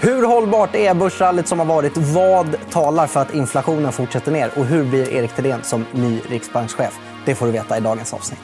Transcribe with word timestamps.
Hur 0.00 0.22
hållbart 0.22 0.74
är 0.74 0.94
börsrallyt 0.94 1.48
som 1.48 1.58
har 1.58 1.66
varit? 1.66 1.96
Vad 1.96 2.56
talar 2.70 3.06
för 3.06 3.20
att 3.20 3.34
inflationen 3.34 3.92
fortsätter 3.92 4.32
ner? 4.32 4.50
Och 4.56 4.64
hur 4.64 4.84
blir 4.84 5.12
Erik 5.12 5.30
Thedéen 5.36 5.62
som 5.62 5.86
ny 5.92 6.20
riksbankschef? 6.28 6.98
Det 7.24 7.34
får 7.34 7.46
du 7.46 7.52
veta 7.52 7.78
i 7.78 7.80
dagens 7.80 8.14
avsnitt. 8.14 8.40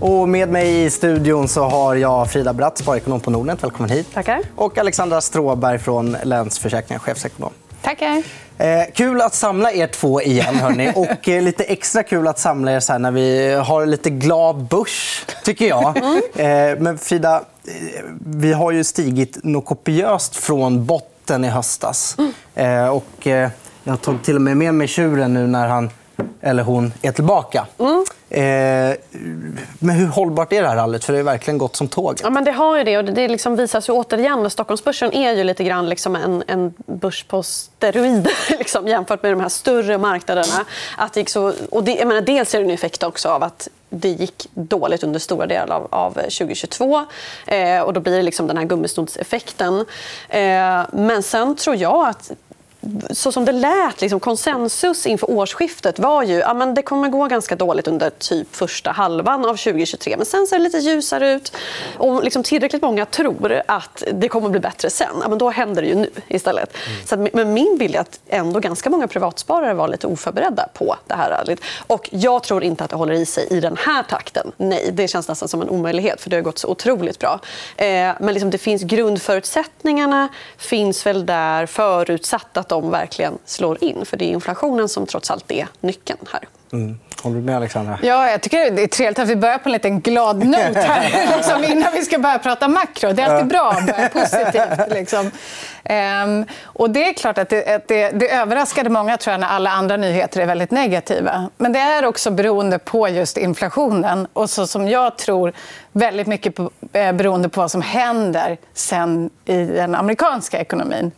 Och 0.00 0.28
med 0.28 0.48
mig 0.48 0.84
i 0.84 0.90
studion 0.90 1.48
så 1.48 1.62
har 1.62 1.94
jag 1.94 2.30
Frida 2.30 2.52
Bratt, 2.52 2.78
sparekonom 2.78 3.20
på 3.20 3.30
Nordnet. 3.30 3.64
Välkommen 3.64 3.90
hit. 3.90 4.14
Tackar. 4.14 4.40
Och 4.56 4.78
Alexandra 4.78 5.20
Stråberg 5.20 5.78
från 5.78 6.16
Länsförsäkringar, 6.22 6.98
chefsekonom. 6.98 7.50
Tackar. 7.82 8.22
Eh, 8.58 8.84
kul 8.94 9.20
att 9.20 9.34
samla 9.34 9.72
er 9.72 9.86
två 9.86 10.22
igen. 10.22 10.54
Hörni. 10.54 10.92
Och 10.96 11.28
eh, 11.28 11.42
lite 11.42 11.64
extra 11.64 12.02
kul 12.02 12.28
att 12.28 12.38
samla 12.38 12.72
er 12.72 12.80
så 12.80 12.98
när 12.98 13.10
vi 13.10 13.54
har 13.54 13.86
lite 13.86 14.10
glad 14.10 14.56
börs, 14.56 15.24
tycker 15.44 15.68
jag. 15.68 15.96
Eh, 16.34 16.78
men 16.78 16.98
Frida, 16.98 17.36
eh, 17.36 18.04
vi 18.26 18.52
har 18.52 18.72
ju 18.72 18.84
stigit 18.84 19.44
något 19.44 19.64
kopiöst 19.64 20.36
från 20.36 20.86
botten 20.86 21.44
i 21.44 21.48
höstas. 21.48 22.16
Eh, 22.54 22.88
och, 22.88 23.26
eh, 23.26 23.50
jag 23.84 24.00
tog 24.00 24.22
till 24.22 24.36
och 24.36 24.42
med 24.42 24.56
med 24.56 24.74
mig 24.74 24.88
tjuren 24.88 25.34
nu 25.34 25.46
när 25.46 25.68
han 25.68 25.90
eller 26.42 26.62
hon 26.62 26.92
är 27.02 27.12
tillbaka. 27.12 27.66
Mm. 27.78 28.04
Eh, 28.30 28.96
men 29.78 29.96
hur 29.96 30.06
hållbart 30.06 30.52
är 30.52 30.62
det 30.62 30.68
här 30.68 30.76
rallyt? 30.76 31.04
För 31.04 31.12
det 31.12 31.18
har 31.18 31.24
verkligen 31.24 31.58
gått 31.58 31.76
som 31.76 31.88
tåg. 31.88 32.20
Ja, 32.22 32.30
men 32.30 32.44
det 32.44 32.52
har 32.52 32.78
ju 32.78 32.84
det. 32.84 32.98
Och 32.98 33.04
det 33.04 33.28
liksom 33.28 33.56
visas 33.56 33.88
ju 33.88 33.92
återigen. 33.92 34.50
Stockholmsbörsen 34.50 35.12
är 35.12 35.32
ju 35.32 35.44
lite 35.44 35.64
grann 35.64 35.88
liksom 35.88 36.16
en, 36.16 36.42
en 36.46 36.74
börs 36.86 37.24
på 37.24 37.42
steroider 37.42 38.32
liksom, 38.58 38.88
jämfört 38.88 39.22
med 39.22 39.32
de 39.32 39.40
här 39.40 39.48
större 39.48 39.98
marknaderna. 39.98 40.64
Att 40.96 41.12
det 41.12 41.28
så, 41.28 41.52
och 41.70 41.84
det, 41.84 41.94
jag 41.94 42.08
menar, 42.08 42.20
dels 42.20 42.54
är 42.54 42.58
det 42.58 42.64
en 42.64 42.70
effekt 42.70 43.02
också 43.02 43.28
av 43.28 43.42
att 43.42 43.68
det 43.90 44.08
gick 44.08 44.46
dåligt 44.54 45.02
under 45.02 45.20
stora 45.20 45.46
delar 45.46 45.76
av, 45.76 45.86
av 45.90 46.12
2022. 46.12 47.06
Eh, 47.46 47.80
och 47.80 47.92
då 47.92 48.00
blir 48.00 48.16
det 48.16 48.22
liksom 48.22 48.46
den 48.46 48.56
här 48.56 48.64
gummisnodseffekten. 48.64 49.84
Eh, 50.28 50.80
men 50.92 51.22
sen 51.22 51.56
tror 51.56 51.76
jag 51.76 52.08
att 52.08 52.30
så 53.10 53.32
som 53.32 53.44
det 53.44 53.52
lät, 53.52 54.00
liksom, 54.00 54.20
konsensus 54.20 55.06
inför 55.06 55.30
årsskiftet 55.30 55.98
var 55.98 56.22
ju 56.22 56.42
att 56.42 56.58
ja, 56.58 56.66
det 56.66 56.82
kommer 56.82 57.08
gå 57.08 57.26
ganska 57.26 57.56
dåligt 57.56 57.88
under 57.88 58.10
typ 58.10 58.56
första 58.56 58.90
halvan 58.90 59.44
av 59.44 59.56
2023. 59.56 60.16
Men 60.16 60.26
sen 60.26 60.46
ser 60.46 60.58
det 60.58 60.64
lite 60.64 60.78
ljusare 60.78 61.32
ut. 61.32 61.52
Och 61.96 62.24
liksom 62.24 62.42
tillräckligt 62.42 62.82
många 62.82 63.06
tror 63.06 63.62
att 63.66 64.02
det 64.12 64.28
kommer 64.28 64.48
bli 64.48 64.60
bättre 64.60 64.90
sen. 64.90 65.16
Ja, 65.22 65.28
men 65.28 65.38
då 65.38 65.50
händer 65.50 65.82
det 65.82 65.88
ju 65.88 65.94
nu 65.94 66.10
istället. 66.28 66.76
Mm. 66.86 67.06
Så 67.06 67.14
att, 67.14 67.34
men 67.34 67.52
min 67.52 67.78
bild 67.78 67.94
är 67.94 68.00
att 68.00 68.20
ändå 68.28 68.60
ganska 68.60 68.90
många 68.90 69.08
privatsparare 69.08 69.74
var 69.74 69.88
lite 69.88 70.06
oförberedda 70.06 70.68
på 70.74 70.96
det 71.06 71.14
här 71.14 71.30
rallyt. 71.30 71.60
Och 71.86 72.08
jag 72.12 72.42
tror 72.42 72.64
inte 72.64 72.84
att 72.84 72.90
det 72.90 72.96
håller 72.96 73.14
i 73.14 73.26
sig 73.26 73.46
i 73.50 73.60
den 73.60 73.76
här 73.78 74.02
takten. 74.02 74.52
Nej, 74.56 74.90
det 74.92 75.08
känns 75.08 75.28
nästan 75.28 75.48
som 75.48 75.62
en 75.62 75.68
omöjlighet 75.68 76.20
för 76.20 76.30
det 76.30 76.36
har 76.36 76.42
gått 76.42 76.58
så 76.58 76.68
otroligt 76.68 77.18
bra. 77.18 77.40
Eh, 77.76 77.86
men 78.20 78.34
liksom, 78.34 78.50
det 78.50 78.58
finns 78.58 78.82
grundförutsättningarna 78.82 80.28
finns 80.56 81.06
väl 81.06 81.26
där 81.26 81.66
förutsatt 81.66 82.56
att 82.56 82.71
de 82.72 82.90
verkligen 82.90 83.38
slår 83.44 83.84
in. 83.84 84.06
För 84.06 84.16
Det 84.16 84.24
är 84.24 84.28
inflationen 84.28 84.88
som 84.88 85.06
trots 85.06 85.30
allt 85.30 85.50
är 85.50 85.68
nyckeln 85.80 86.18
här. 86.32 86.48
Mm. 86.72 86.98
Håller 87.22 87.36
du 87.36 87.42
med, 87.42 87.56
Alexandra? 87.56 87.98
Ja, 88.02 88.30
jag 88.30 88.40
tycker 88.40 88.70
det 88.70 88.82
är 88.82 88.86
trevligt 88.86 89.18
att 89.18 89.28
vi 89.28 89.36
börjar 89.36 89.58
på 89.58 89.68
en 89.68 89.72
liten 89.72 90.00
glad 90.00 90.44
not 90.44 90.76
här, 90.76 91.36
liksom, 91.36 91.64
innan 91.64 91.92
vi 91.92 92.02
ska 92.02 92.18
börja 92.18 92.38
prata 92.38 92.68
makro. 92.68 93.12
Det 93.12 93.22
är 93.22 93.30
alltid 93.30 93.48
bra 93.48 93.70
att 93.70 93.86
börja 93.86 94.08
positivt. 94.08 94.98
Liksom. 94.98 95.30
Ehm, 95.84 96.44
och 96.64 96.90
det 96.90 97.08
är 97.08 97.12
klart 97.12 97.38
att 97.38 97.48
det, 97.48 97.74
att 97.74 97.88
det, 97.88 98.10
det 98.10 98.34
överraskade 98.34 98.90
många 98.90 99.16
tror 99.16 99.32
jag, 99.32 99.40
när 99.40 99.48
alla 99.48 99.70
andra 99.70 99.96
nyheter 99.96 100.40
är 100.40 100.46
väldigt 100.46 100.70
negativa. 100.70 101.50
Men 101.56 101.72
det 101.72 101.78
är 101.78 102.04
också 102.04 102.30
beroende 102.30 102.78
på 102.78 103.08
just 103.08 103.36
inflationen. 103.36 104.26
Och 104.32 104.50
så 104.50 104.66
som 104.66 104.88
jag 104.88 105.18
tror 105.18 105.52
väldigt 105.92 106.26
mycket 106.26 106.54
på, 106.54 106.70
eh, 106.92 107.12
beroende 107.12 107.48
på 107.48 107.60
vad 107.60 107.70
som 107.70 107.82
händer 107.82 108.58
sen 108.74 109.30
i 109.44 109.64
den 109.64 109.94
amerikanska 109.94 110.60
ekonomin. 110.60 111.12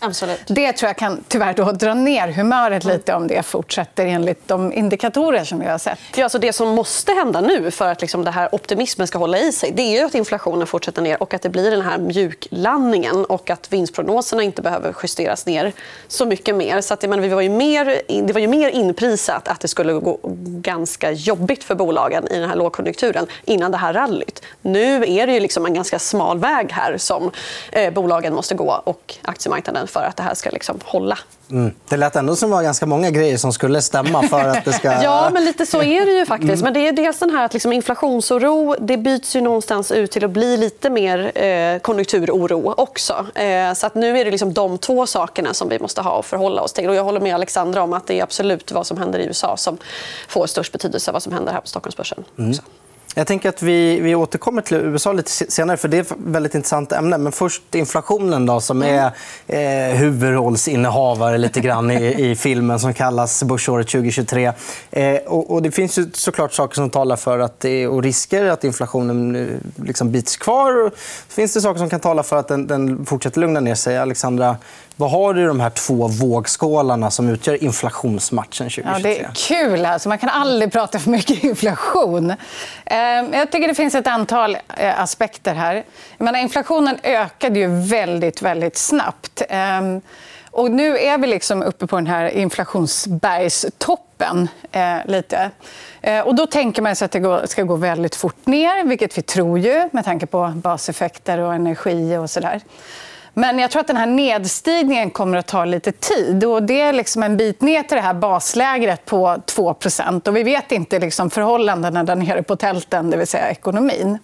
Absolut. 0.00 0.40
Det 0.46 0.72
tror 0.72 0.88
jag 0.88 0.96
kan 0.96 1.24
tyvärr 1.28 1.54
då 1.54 1.72
dra 1.72 1.94
ner 1.94 2.28
humöret 2.28 2.84
lite 2.84 3.14
om 3.14 3.26
det 3.26 3.42
fortsätter 3.42 4.06
enligt 4.06 4.48
de 4.48 4.72
indikatorer 4.72 5.44
som 5.44 5.58
vi 5.58 5.66
har 5.66 5.78
sett. 5.78 5.98
Ja, 6.16 6.24
alltså 6.24 6.38
det 6.38 6.52
som 6.52 6.68
måste 6.68 7.12
hända 7.12 7.40
nu 7.40 7.70
för 7.70 7.88
att 7.88 8.00
liksom 8.00 8.24
det 8.24 8.30
här 8.30 8.54
optimismen 8.54 9.06
ska 9.06 9.18
hålla 9.18 9.38
i 9.38 9.52
sig 9.52 9.72
det 9.72 9.98
är 9.98 10.04
att 10.04 10.14
inflationen 10.14 10.66
fortsätter 10.66 11.02
ner 11.02 11.22
och 11.22 11.34
att 11.34 11.42
det 11.42 11.48
blir 11.48 11.70
den 11.70 11.82
här 11.82 11.98
mjuklandningen 11.98 13.24
och 13.24 13.50
att 13.50 13.72
vinstprognoserna 13.72 14.42
inte 14.42 14.62
behöver 14.62 14.94
justeras 15.02 15.46
ner 15.46 15.72
så 16.08 16.26
mycket 16.26 16.56
mer. 16.56 16.80
Så 16.80 16.94
att, 16.94 17.02
men, 17.02 17.20
vi 17.20 17.28
var 17.28 17.40
ju 17.40 17.48
mer, 17.48 18.02
det 18.26 18.32
var 18.32 18.40
ju 18.40 18.48
mer 18.48 18.68
inprisat 18.68 19.48
att 19.48 19.60
det 19.60 19.68
skulle 19.68 19.92
gå 19.92 20.18
ganska 20.44 21.12
jobbigt 21.12 21.64
för 21.64 21.74
bolagen 21.74 22.28
i 22.28 22.38
den 22.38 22.48
här 22.48 22.56
lågkonjunkturen 22.56 23.26
innan 23.44 23.70
det 23.70 23.78
här 23.78 23.92
rallyt. 23.92 24.42
Nu 24.62 25.04
är 25.04 25.26
det 25.26 25.32
ju 25.32 25.40
liksom 25.40 25.66
en 25.66 25.74
ganska 25.74 25.98
smal 25.98 26.38
väg 26.38 26.72
här 26.72 26.96
som 26.98 27.30
eh, 27.72 27.92
bolagen 27.92 28.34
måste 28.34 28.54
gå 28.54 28.82
och 28.84 29.14
aktiemarknaden 29.22 29.86
för 29.90 30.02
att 30.02 30.16
det 30.16 30.22
här 30.22 30.34
ska 30.34 30.50
liksom 30.50 30.78
hålla. 30.84 31.18
Mm. 31.50 31.74
Det 31.88 31.96
lät 31.96 32.16
ändå 32.16 32.36
som 32.36 32.50
det 32.50 32.56
var 32.56 32.62
ganska 32.62 32.86
många 32.86 33.10
grejer 33.10 33.36
som 33.36 33.52
skulle 33.52 33.82
stämma 33.82 34.22
för 34.22 34.48
att 34.48 34.64
det 34.64 34.72
ska... 34.72 34.92
ja, 35.02 35.30
men 35.32 35.44
lite 35.44 35.66
så 35.66 35.82
är 35.82 36.06
det 36.06 36.12
ju 36.12 36.26
faktiskt. 36.26 36.62
Men 36.62 36.74
det 36.74 36.88
är 36.88 36.92
dels 36.92 37.18
den 37.18 37.30
här 37.30 37.44
att 37.44 37.52
liksom 37.52 37.72
inflationsoro 37.72 38.76
det 38.80 38.96
byts 38.96 39.36
ju 39.36 39.40
någonstans 39.40 39.92
ut 39.92 40.10
till 40.10 40.24
att 40.24 40.30
bli 40.30 40.56
lite 40.56 40.90
mer 40.90 41.38
eh, 41.44 41.78
konjunkturoro 41.78 42.74
också. 42.76 43.26
Eh, 43.34 43.72
så 43.74 43.86
att 43.86 43.94
nu 43.94 44.18
är 44.18 44.24
det 44.24 44.30
liksom 44.30 44.52
de 44.52 44.78
två 44.78 45.06
sakerna 45.06 45.54
som 45.54 45.68
vi 45.68 45.78
måste 45.78 46.02
ha 46.02 46.20
att 46.20 46.26
förhålla 46.26 46.62
oss 46.62 46.72
till. 46.72 46.88
Och 46.88 46.94
jag 46.94 47.04
håller 47.04 47.20
med 47.20 47.34
Alexandra 47.34 47.82
om 47.82 47.92
att 47.92 48.06
det 48.06 48.18
är 48.18 48.22
absolut 48.22 48.72
vad 48.72 48.86
som 48.86 48.98
händer 48.98 49.18
i 49.18 49.24
USA 49.24 49.56
som 49.56 49.78
får 50.28 50.46
störst 50.46 50.72
betydelse 50.72 51.12
vad 51.12 51.22
som 51.22 51.32
händer 51.32 51.52
här 51.52 51.60
på 51.60 51.66
Stockholmsbörsen. 51.66 52.24
Mm. 52.38 52.52
Jag 53.14 53.26
tänker 53.26 53.48
att 53.48 53.62
vi, 53.62 54.00
vi 54.00 54.14
återkommer 54.14 54.62
till 54.62 54.76
USA 54.76 55.12
lite 55.12 55.30
senare. 55.30 55.76
för 55.76 55.88
Det 55.88 55.96
är 55.96 56.00
ett 56.00 56.12
väldigt 56.16 56.54
intressant 56.54 56.92
ämne. 56.92 57.18
Men 57.18 57.32
först 57.32 57.74
inflationen, 57.74 58.46
då, 58.46 58.60
som 58.60 58.82
är 58.82 59.10
eh, 59.46 59.96
huvudrollsinnehavare 59.96 61.38
lite 61.38 61.60
grann 61.60 61.90
i, 61.90 62.30
i 62.30 62.36
filmen 62.36 62.78
som 62.78 62.94
kallas 62.94 63.42
Börsåret 63.42 63.88
2023. 63.88 64.52
Eh, 64.90 65.16
och, 65.26 65.50
och, 65.50 65.62
det 65.62 65.70
finns 65.70 65.98
ju 65.98 66.10
såklart 66.12 66.52
saker 66.52 66.74
som 66.74 66.90
talar 66.90 67.16
för 67.16 67.38
att 67.38 67.60
det 67.60 67.70
är, 67.70 67.88
och 67.88 68.02
risker 68.02 68.44
att 68.44 68.64
inflationen 68.64 69.48
liksom 69.76 70.12
bits 70.12 70.36
kvar. 70.36 70.86
Och 70.86 70.92
finns 71.28 71.54
det 71.54 71.60
saker 71.60 71.78
som 71.78 71.90
kan 71.90 72.00
tala 72.00 72.22
för 72.22 72.36
att 72.36 72.48
den, 72.48 72.66
den 72.66 73.06
fortsätter 73.06 73.40
lugna 73.40 73.60
ner 73.60 73.74
sig. 73.74 73.98
Alexandra, 73.98 74.56
vad 75.00 75.10
har 75.10 75.34
du 75.34 75.42
i 75.42 75.44
de 75.44 75.60
här 75.60 75.70
två 75.70 76.08
vågskålarna 76.08 77.10
som 77.10 77.28
utgör 77.28 77.64
inflationsmatchen 77.64 78.70
2023? 78.70 78.92
Ja, 78.92 78.98
det 79.02 79.20
är 79.20 79.30
kul. 79.34 79.86
Alltså. 79.86 80.08
Man 80.08 80.18
kan 80.18 80.28
aldrig 80.28 80.72
prata 80.72 80.98
för 80.98 81.10
mycket 81.10 81.44
inflation. 81.50 82.34
Ehm, 82.84 83.32
jag 83.32 83.52
tycker 83.52 83.68
det 83.68 83.74
finns 83.74 83.94
ett 83.94 84.06
antal 84.06 84.56
eh, 84.76 85.00
aspekter 85.00 85.54
här. 85.54 85.74
Jag 86.18 86.24
menar, 86.24 86.38
inflationen 86.38 86.98
ökade 87.02 87.58
ju 87.58 87.80
väldigt, 87.80 88.42
väldigt 88.42 88.76
snabbt. 88.76 89.42
Ehm, 89.48 90.00
och 90.50 90.70
nu 90.70 90.98
är 90.98 91.18
vi 91.18 91.26
liksom 91.26 91.62
uppe 91.62 91.86
på 91.86 91.96
den 91.96 92.06
här 92.06 92.28
inflationsbergstoppen. 92.28 94.48
Eh, 94.72 94.96
lite. 95.04 95.50
Eh, 96.00 96.20
och 96.20 96.34
då 96.34 96.46
tänker 96.46 96.82
man 96.82 96.96
sig 96.96 97.06
att 97.06 97.12
det 97.12 97.48
ska 97.48 97.62
gå 97.62 97.76
väldigt 97.76 98.16
fort 98.16 98.46
ner, 98.46 98.84
vilket 98.84 99.18
vi 99.18 99.22
tror 99.22 99.58
ju 99.58 99.88
med 99.92 100.04
tanke 100.04 100.26
på 100.26 100.52
baseffekter 100.56 101.38
och 101.38 101.54
energi 101.54 102.16
och 102.16 102.30
så 102.30 102.40
där. 102.40 102.60
Men 103.34 103.58
jag 103.58 103.70
tror 103.70 103.80
att 103.80 103.86
den 103.86 103.96
här 103.96 104.06
nedstigningen 104.06 105.10
kommer 105.10 105.38
att 105.38 105.46
ta 105.46 105.64
lite 105.64 105.92
tid. 105.92 106.44
Och 106.44 106.62
det 106.62 106.80
är 106.80 106.92
liksom 106.92 107.22
en 107.22 107.36
bit 107.36 107.60
ner 107.60 107.82
till 107.82 107.96
det 107.96 108.02
här 108.02 108.14
baslägret 108.14 109.04
på 109.04 109.36
2% 109.46 110.28
och 110.28 110.36
Vi 110.36 110.42
vet 110.42 110.72
inte 110.72 110.98
liksom 110.98 111.30
förhållandena 111.30 112.04
där 112.04 112.16
nere 112.16 112.42
på 112.42 112.56
tälten, 112.56 113.10
det 113.10 113.16
vill 113.16 113.26
säga 113.26 113.50
ekonomin. 113.50 114.18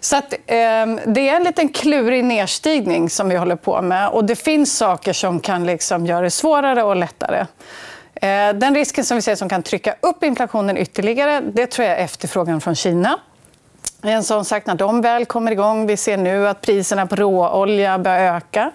Så 0.00 0.16
att, 0.16 0.32
eh, 0.32 0.86
det 1.06 1.28
är 1.28 1.36
en 1.36 1.44
liten 1.44 1.68
klurig 1.68 2.24
nedstigning 2.24 3.10
som 3.10 3.28
vi 3.28 3.36
håller 3.36 3.56
på 3.56 3.82
med. 3.82 4.08
Och 4.08 4.24
Det 4.24 4.36
finns 4.36 4.76
saker 4.76 5.12
som 5.12 5.40
kan 5.40 5.66
liksom 5.66 6.06
göra 6.06 6.20
det 6.20 6.30
svårare 6.30 6.82
och 6.82 6.96
lättare. 6.96 7.46
Eh, 8.14 8.54
den 8.54 8.74
risken 8.74 9.04
som 9.04 9.14
vi 9.14 9.22
ser 9.22 9.34
som 9.34 9.48
kan 9.48 9.62
trycka 9.62 9.94
upp 10.00 10.24
inflationen 10.24 10.76
ytterligare 10.76 11.40
det 11.40 11.66
tror 11.66 11.88
jag 11.88 11.98
är 11.98 12.04
efterfrågan 12.04 12.60
från 12.60 12.74
Kina. 12.74 13.18
En 14.02 14.24
sån 14.24 14.44
sak, 14.44 14.66
när 14.66 14.74
de 14.74 15.00
väl 15.00 15.26
kommer 15.26 15.52
igång... 15.52 15.86
Vi 15.86 15.96
ser 15.96 16.16
nu 16.16 16.48
att 16.48 16.60
priserna 16.60 17.06
på 17.06 17.16
råolja 17.16 17.98
börjar 17.98 18.36
öka. 18.36 18.70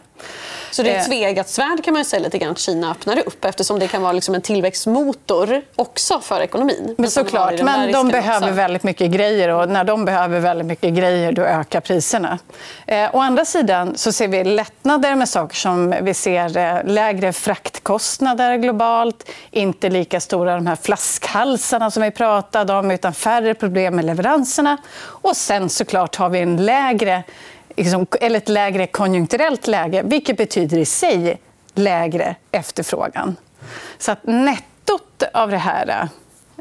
Så 0.73 0.83
det 0.83 0.91
är 0.91 0.95
ett 0.95 1.01
eh. 1.01 1.07
tveeggat 1.07 1.49
svärd 1.49 1.83
kan 1.83 1.93
man 1.93 2.05
säga 2.05 2.23
lite 2.23 2.37
grann 2.37 2.51
att 2.51 2.59
Kina 2.59 2.91
öppnar 2.91 3.27
upp 3.27 3.45
eftersom 3.45 3.79
det 3.79 3.87
kan 3.87 4.01
vara 4.01 4.11
liksom 4.11 4.35
en 4.35 4.41
tillväxtmotor 4.41 5.61
också 5.75 6.19
för 6.19 6.41
ekonomin. 6.41 6.95
Men 6.97 7.11
såklart, 7.11 7.61
men 7.61 7.91
de 7.91 8.07
behöver 8.07 8.47
också. 8.47 8.55
väldigt 8.55 8.83
mycket 8.83 9.11
grejer 9.11 9.49
och 9.49 9.69
när 9.69 9.83
de 9.83 10.05
behöver 10.05 10.39
väldigt 10.39 10.67
mycket 10.67 10.93
grejer 10.93 11.31
då 11.31 11.41
ökar 11.41 11.79
priserna. 11.79 12.39
Eh, 12.87 13.15
å 13.15 13.19
andra 13.19 13.45
sidan 13.45 13.97
så 13.97 14.11
ser 14.11 14.27
vi 14.27 14.43
lättnader 14.43 15.15
med 15.15 15.29
saker 15.29 15.55
som 15.55 15.95
vi 16.01 16.13
ser 16.13 16.57
eh, 16.57 16.83
lägre 16.85 17.33
fraktkostnader 17.33 18.57
globalt, 18.57 19.29
inte 19.51 19.89
lika 19.89 20.19
stora 20.19 20.55
de 20.55 20.67
här 20.67 20.75
flaskhalsarna 20.75 21.91
som 21.91 22.03
vi 22.03 22.11
pratade 22.11 22.73
om 22.73 22.91
utan 22.91 23.13
färre 23.13 23.53
problem 23.53 23.95
med 23.95 24.05
leveranserna. 24.05 24.77
Och 25.05 25.37
sen 25.37 25.69
såklart 25.69 26.15
har 26.15 26.29
vi 26.29 26.39
en 26.39 26.65
lägre 26.65 27.23
liksom, 27.75 28.07
eller 28.21 28.37
ett 28.37 28.49
lägre 28.49 28.87
konjunkturellt 28.87 29.67
läge 29.67 30.01
vilket 30.05 30.37
betyder 30.37 30.77
i 30.77 30.85
sig 30.85 31.39
lägre 31.73 32.35
efterfrågan. 32.51 33.35
Så 33.97 34.11
att 34.11 34.19
nettot 34.23 35.23
av 35.33 35.51
det 35.51 35.57
här... 35.57 36.07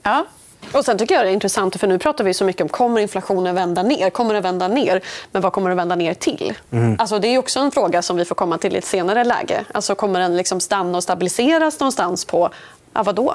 Ja. 0.03 0.25
Och 0.73 0.85
sen 0.85 0.99
tycker 0.99 1.15
jag 1.15 1.25
det 1.25 1.31
är 1.31 1.33
intressant, 1.33 1.77
för 1.77 1.87
nu 1.87 1.99
pratar 1.99 2.25
vi 2.25 2.35
så 2.35 2.45
mycket 2.45 2.63
om 2.63 2.69
kommer 2.69 3.01
inflationen 3.01 3.55
vända 3.55 3.83
ner? 3.83 4.11
Kommer 4.11 4.35
den 4.35 4.43
vända 4.43 4.69
ner? 4.69 5.01
Men 5.33 5.43
vad 5.43 5.53
kommer 5.53 5.71
den 5.71 5.77
vända 5.77 5.95
ner 5.95 6.15
till? 6.15 6.59
Mm. 6.71 6.97
Alltså, 6.99 7.19
det 7.19 7.29
är 7.29 7.39
också 7.39 7.61
en 7.61 7.71
fråga 7.71 8.03
som 8.03 8.17
vi 8.17 8.25
får 8.25 8.35
komma 8.35 8.59
till 8.59 8.75
i 8.75 8.79
ett 8.79 8.85
senare 8.85 9.25
läge. 9.25 9.65
Alltså, 9.75 9.95
kommer 9.95 10.21
den 10.21 10.37
liksom 10.37 10.61
stanna 10.61 10.99
och 10.99 11.03
stabiliseras 11.03 11.81
någonstans 11.81 12.25
på, 12.25 12.51
ja, 12.93 13.03
vadå? 13.03 13.35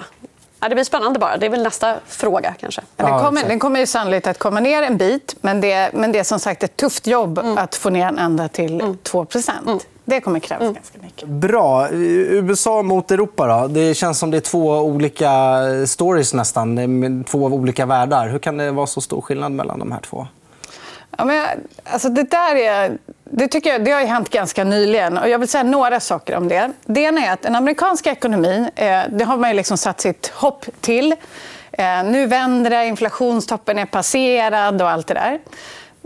Ja, 0.60 0.70
det 0.70 0.76
blir 0.76 0.84
spännande 0.84 1.20
bara. 1.20 1.38
Det 1.38 1.46
är 1.46 1.50
väl 1.50 1.64
nästa 1.64 1.96
fråga 2.08 2.54
kanske. 2.60 2.82
Den 2.96 3.20
kommer, 3.20 3.44
den 3.44 3.60
kommer 3.60 3.80
ju 3.80 3.86
sannolikt 3.86 4.28
att 4.28 4.40
komma 4.40 4.60
ner 4.60 4.82
en 4.82 4.98
bit, 4.98 5.36
men 5.42 5.62
det, 5.62 5.90
men 5.94 6.12
det 6.12 6.20
är 6.20 6.24
som 6.24 6.40
sagt 6.40 6.64
ett 6.64 6.78
tufft 6.78 7.08
jobb 7.08 7.38
mm. 7.38 7.58
att 7.58 7.76
få 7.76 7.90
ner 7.90 8.06
den 8.06 8.20
ända 8.20 8.48
till 8.48 8.82
mm. 8.82 8.98
2 9.04 9.26
mm. 9.66 9.80
Det 10.06 10.22
kommer 10.22 10.40
krävas 10.40 10.62
mm. 10.62 10.74
ganska 10.74 10.98
mycket. 11.02 11.28
Bra. 11.28 11.90
USA 11.92 12.82
mot 12.82 13.12
Europa 13.12 13.48
då? 13.48 13.68
Det 13.68 13.94
känns 13.94 14.20
som 14.20 14.32
det 14.32 14.38
är 14.38 14.42
två 14.42 14.70
olika 14.70 15.62
stories 15.86 16.34
nästan. 16.34 17.24
Två 17.30 17.40
olika 17.40 17.86
världar. 17.86 18.28
Hur 18.28 18.40
kan 18.40 18.58
det 18.58 18.72
vara 18.72 18.88
så 18.88 19.02
stor 19.02 19.22
skillnad 19.22 19.52
mellan 19.52 19.80
de 19.80 19.92
här 19.92 20.00
två? 20.00 20.28
Ja, 21.18 21.26
men, 21.26 21.48
alltså, 21.84 22.10
det 22.10 22.24
där 22.24 22.56
är... 22.56 22.98
Det, 23.32 23.48
tycker 23.48 23.70
jag, 23.70 23.86
det 23.86 23.92
har 23.92 24.02
hänt 24.02 24.30
ganska 24.30 24.64
nyligen. 24.64 25.18
Och 25.18 25.30
jag 25.30 25.40
vill 25.40 25.48
säga 25.48 25.64
några 25.64 26.00
saker 26.00 26.36
om 26.36 26.48
det. 26.48 26.72
Det 26.86 27.02
ena 27.02 27.26
är 27.26 27.34
att 27.34 27.42
den 27.42 27.56
amerikanska 27.56 28.12
ekonomin 28.12 28.70
eh, 28.76 29.02
det 29.10 29.24
har 29.24 29.38
man 29.38 29.56
liksom 29.56 29.78
satt 29.78 30.02
sitt 30.02 30.28
hopp 30.28 30.66
till. 30.82 31.16
Eh, 31.72 32.04
nu 32.04 32.26
vänder 32.26 32.70
det, 32.70 32.86
inflationstoppen 32.86 33.80
är 33.80 33.86
passerad 33.86 34.82
och 34.82 34.90
allt 34.90 35.08
det 35.08 35.14
där. 35.14 35.40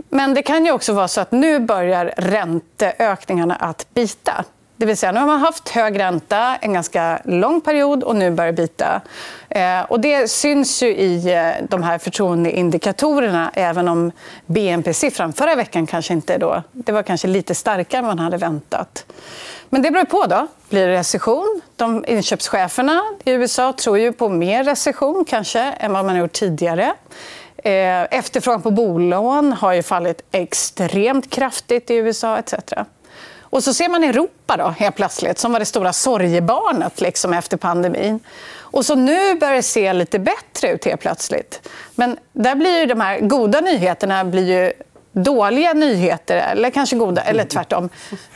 Men 0.08 0.34
det 0.34 0.42
kan 0.42 0.64
ju 0.64 0.72
också 0.72 0.92
vara 0.92 1.08
så 1.08 1.20
att 1.20 1.32
nu 1.32 1.60
börjar 1.60 2.14
ränteökningarna 2.16 3.54
att 3.54 3.86
bita. 3.94 4.44
Det 4.82 4.86
vill 4.86 4.96
säga, 4.96 5.12
nu 5.12 5.20
har 5.20 5.26
man 5.26 5.40
haft 5.40 5.68
hög 5.68 5.98
ränta 5.98 6.56
en 6.56 6.72
ganska 6.72 7.20
lång 7.24 7.60
period 7.60 8.02
och 8.02 8.16
nu 8.16 8.30
börjar 8.30 8.52
det 8.52 8.62
bita. 8.62 9.00
Eh, 9.48 9.80
och 9.82 10.00
det 10.00 10.30
syns 10.30 10.82
ju 10.82 10.86
i 10.86 11.32
eh, 11.34 11.64
de 11.68 11.82
här 11.82 11.98
förtroendeindikatorerna 11.98 13.50
även 13.54 13.88
om 13.88 14.12
BNP-siffran 14.46 15.32
förra 15.32 15.54
veckan 15.54 15.86
kanske 15.86 16.12
inte 16.12 16.38
då, 16.38 16.62
det 16.72 16.92
var 16.92 17.02
kanske 17.02 17.28
lite 17.28 17.54
starkare 17.54 17.98
än 17.98 18.06
man 18.06 18.18
hade 18.18 18.36
väntat. 18.36 19.06
Men 19.68 19.82
det 19.82 19.90
beror 19.90 20.04
på. 20.04 20.26
då. 20.26 20.46
Blir 20.68 20.86
det 20.86 20.94
recession? 20.94 21.60
De 21.76 22.04
inköpscheferna 22.08 23.02
i 23.24 23.30
USA 23.30 23.72
tror 23.72 23.98
ju 23.98 24.12
på 24.12 24.28
mer 24.28 24.64
recession 24.64 25.24
kanske 25.24 25.60
än 25.60 25.92
vad 25.92 26.04
man 26.04 26.14
har 26.14 26.22
gjort 26.22 26.32
tidigare. 26.32 26.94
Eh, 27.56 28.02
efterfrågan 28.02 28.62
på 28.62 28.70
bolån 28.70 29.52
har 29.52 29.72
ju 29.72 29.82
fallit 29.82 30.22
extremt 30.32 31.30
kraftigt 31.30 31.90
i 31.90 31.94
USA 31.94 32.38
etc. 32.38 32.54
Och 33.52 33.64
så 33.64 33.74
ser 33.74 33.88
man 33.88 34.04
Europa 34.04 34.56
då, 34.56 34.68
helt 34.68 34.96
plötsligt, 34.96 35.38
som 35.38 35.52
var 35.52 35.58
det 35.58 35.64
stora 35.64 35.92
sorgebarnet 35.92 37.00
liksom, 37.00 37.32
efter 37.32 37.56
pandemin. 37.56 38.20
Och 38.54 38.86
så 38.86 38.94
nu 38.94 39.34
börjar 39.34 39.54
det 39.54 39.62
se 39.62 39.92
lite 39.92 40.18
bättre 40.18 40.68
ut 40.68 40.84
helt 40.84 41.00
plötsligt. 41.00 41.68
Men 41.94 42.18
där 42.32 42.54
blir 42.54 42.86
de 42.86 43.00
här 43.00 43.20
goda 43.20 43.60
nyheterna 43.60 44.24
blir 44.24 44.46
ju 44.46 44.72
dåliga 45.12 45.72
nyheter, 45.72 46.36
eller 46.36 46.70
kanske 46.70 46.96
goda, 46.96 47.22
eller 47.22 47.44
tvärtom. 47.44 47.88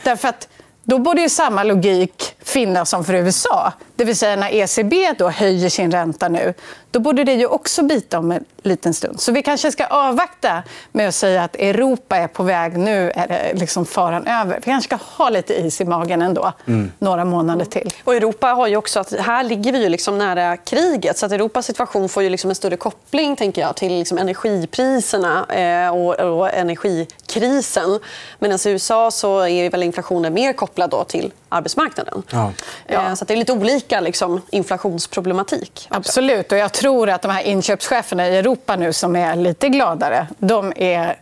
Därför 0.03 0.27
att 0.27 0.47
då 0.83 0.99
borde 0.99 1.21
ju 1.21 1.29
samma 1.29 1.63
logik 1.63 2.35
finnas 2.43 2.89
som 2.89 3.05
för 3.05 3.13
USA. 3.13 3.73
Det 3.95 4.03
vill 4.05 4.17
säga 4.17 4.35
när 4.35 4.53
ECB 4.53 5.13
då 5.17 5.29
höjer 5.29 5.69
sin 5.69 5.91
ränta 5.91 6.27
nu, 6.27 6.53
då 6.91 6.99
borde 6.99 7.23
det 7.23 7.33
ju 7.33 7.45
också 7.45 7.83
bita 7.83 8.19
om 8.19 8.31
en 8.31 8.45
liten 8.61 8.93
stund. 8.93 9.19
Så 9.19 9.31
vi 9.31 9.43
kanske 9.43 9.71
ska 9.71 9.85
avvakta 9.85 10.63
med 10.91 11.07
att 11.07 11.15
säga 11.15 11.43
att 11.43 11.55
Europa 11.55 12.17
är 12.17 12.27
på 12.27 12.43
väg. 12.43 12.77
Nu 12.77 13.11
är 13.15 13.27
det 13.27 13.59
liksom 13.59 13.85
faran 13.85 14.27
över. 14.27 14.55
Vi 14.55 14.61
kanske 14.61 14.87
ska 14.87 15.23
ha 15.23 15.29
lite 15.29 15.53
is 15.53 15.81
i 15.81 15.85
magen 15.85 16.21
ändå, 16.21 16.53
mm. 16.65 16.91
några 16.99 17.25
månader 17.25 17.65
till. 17.65 17.93
Och 18.03 18.15
Europa 18.15 18.47
har 18.47 18.67
ju 18.67 18.77
också 18.77 18.99
att 18.99 19.13
här 19.13 19.43
ligger 19.43 19.71
vi 19.71 19.83
ju 19.83 19.89
liksom 19.89 20.17
nära 20.17 20.57
kriget. 20.57 21.17
Så 21.17 21.25
att 21.25 21.31
Europas 21.31 21.65
situation 21.65 22.09
får 22.09 22.23
ju 22.23 22.29
liksom 22.29 22.49
en 22.49 22.55
större 22.55 22.77
koppling 22.77 23.35
tänker 23.35 23.61
jag, 23.61 23.75
till 23.75 23.93
liksom 23.93 24.17
energipriserna 24.17 25.45
eh, 25.49 25.95
och, 25.95 26.39
och 26.39 26.53
energikrisen. 26.53 27.99
Medan 28.39 28.59
i 28.65 28.69
USA 28.69 29.11
så 29.11 29.47
är 29.47 29.69
väl 29.69 29.83
inflationen 29.83 30.33
mer 30.33 30.53
kopplad 30.53 30.89
då 30.89 31.03
till 31.03 31.31
arbetsmarknaden. 31.49 32.23
Ja. 32.31 32.51
Eh, 32.85 33.13
så 33.13 33.25
det 33.25 33.33
är 33.33 33.37
lite 33.37 33.53
olika 33.53 33.99
liksom, 33.99 34.41
inflationsproblematik. 34.49 35.87
Också. 35.89 35.97
Absolut. 35.97 36.51
Och 36.51 36.57
jag 36.57 36.73
tror 36.73 37.09
att 37.09 37.21
de 37.21 37.31
här 37.31 37.41
inköpscheferna 37.41 38.27
i 38.27 38.37
Europa 38.37 38.75
nu 38.75 38.93
som 38.93 39.15
är 39.15 39.35
lite 39.35 39.69
gladare 39.69 40.27
de, 40.37 40.73
är, 40.75 41.19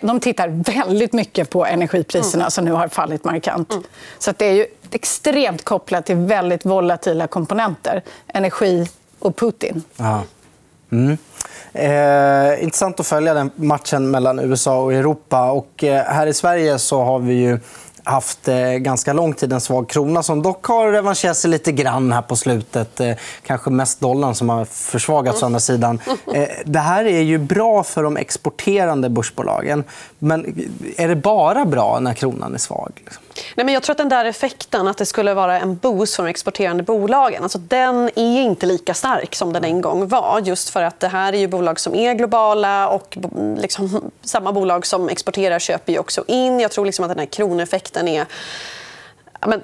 de 0.00 0.20
tittar 0.20 0.48
väldigt 0.48 1.12
mycket 1.12 1.50
på 1.50 1.66
energipriserna 1.66 2.44
mm. 2.44 2.50
som 2.50 2.64
nu 2.64 2.72
har 2.72 2.88
fallit 2.88 3.24
markant. 3.24 3.72
Mm. 3.72 3.84
Så 4.18 4.32
det 4.36 4.46
är 4.46 4.52
ju 4.52 4.66
extremt 4.90 5.64
kopplat 5.64 6.06
till 6.06 6.16
väldigt 6.16 6.64
volatila 6.64 7.26
komponenter. 7.26 8.02
Energi 8.26 8.88
och 9.18 9.36
Putin. 9.36 9.82
Ja. 9.96 10.22
Mm. 10.92 11.18
Eh, 11.72 12.62
intressant 12.62 13.00
att 13.00 13.06
följa 13.06 13.34
den 13.34 13.50
matchen 13.56 14.10
mellan 14.10 14.38
USA 14.38 14.82
och 14.82 14.92
Europa. 14.92 15.50
Och, 15.50 15.84
eh, 15.84 16.04
här 16.04 16.26
i 16.26 16.34
Sverige 16.34 16.78
så 16.78 17.02
har 17.02 17.18
vi 17.18 17.34
ju 17.34 17.58
haft 18.06 18.48
eh, 18.48 18.70
ganska 18.70 19.12
lång 19.12 19.34
tid 19.34 19.52
en 19.52 19.60
svag 19.60 19.88
krona 19.88 20.22
som 20.22 20.42
dock 20.42 20.66
har 20.66 20.92
revanscherat 20.92 21.36
sig 21.36 21.50
lite 21.50 21.72
grann 21.72 22.12
här 22.12 22.22
på 22.22 22.36
slutet. 22.36 23.00
Eh, 23.00 23.12
kanske 23.42 23.70
mest 23.70 24.00
dollarn 24.00 24.34
som 24.34 24.48
har 24.48 24.64
försvagats. 24.64 25.42
Mm. 25.42 25.46
andra 25.46 25.60
sidan. 25.60 26.00
Eh, 26.34 26.48
det 26.64 26.78
här 26.78 27.04
är 27.04 27.20
ju 27.20 27.38
bra 27.38 27.82
för 27.82 28.02
de 28.02 28.16
exporterande 28.16 29.08
börsbolagen. 29.08 29.84
Men 30.18 30.68
är 30.96 31.08
det 31.08 31.16
bara 31.16 31.64
bra 31.64 32.00
när 32.00 32.14
kronan 32.14 32.54
är 32.54 32.58
svag? 32.58 32.92
Liksom? 33.04 33.22
Nej, 33.54 33.66
men 33.66 33.74
jag 33.74 33.82
tror 33.82 33.94
att 33.94 33.98
den 33.98 34.08
där 34.08 34.24
effekten 34.24 34.88
att 34.88 34.98
det 34.98 35.06
skulle 35.06 35.34
vara 35.34 35.60
en 35.60 35.76
boost 35.76 36.16
för 36.16 36.22
de 36.22 36.30
exporterande 36.30 36.82
bolagen 36.82 37.42
alltså, 37.42 37.58
den 37.58 38.10
är 38.14 38.42
inte 38.42 38.66
lika 38.66 38.94
stark 38.94 39.34
som 39.34 39.52
den 39.52 39.64
en 39.64 39.80
gång 39.80 40.08
var. 40.08 40.40
Just 40.44 40.70
för 40.70 40.82
att 40.82 41.00
det 41.00 41.08
här 41.08 41.32
är 41.32 41.38
ju 41.38 41.46
bolag 41.46 41.80
som 41.80 41.94
är 41.94 42.14
globala 42.14 42.88
och 42.88 43.18
liksom, 43.56 44.10
samma 44.22 44.52
bolag 44.52 44.86
som 44.86 45.08
exporterar 45.08 45.58
köper 45.58 45.92
ju 45.92 45.98
också 45.98 46.24
in. 46.26 46.60
Jag 46.60 46.70
tror 46.70 46.86
liksom 46.86 47.04
att 47.04 47.10
den 47.10 47.18
här 47.18 47.26
kroneffekten 47.26 48.08
är... 48.08 48.26
Men, 49.46 49.62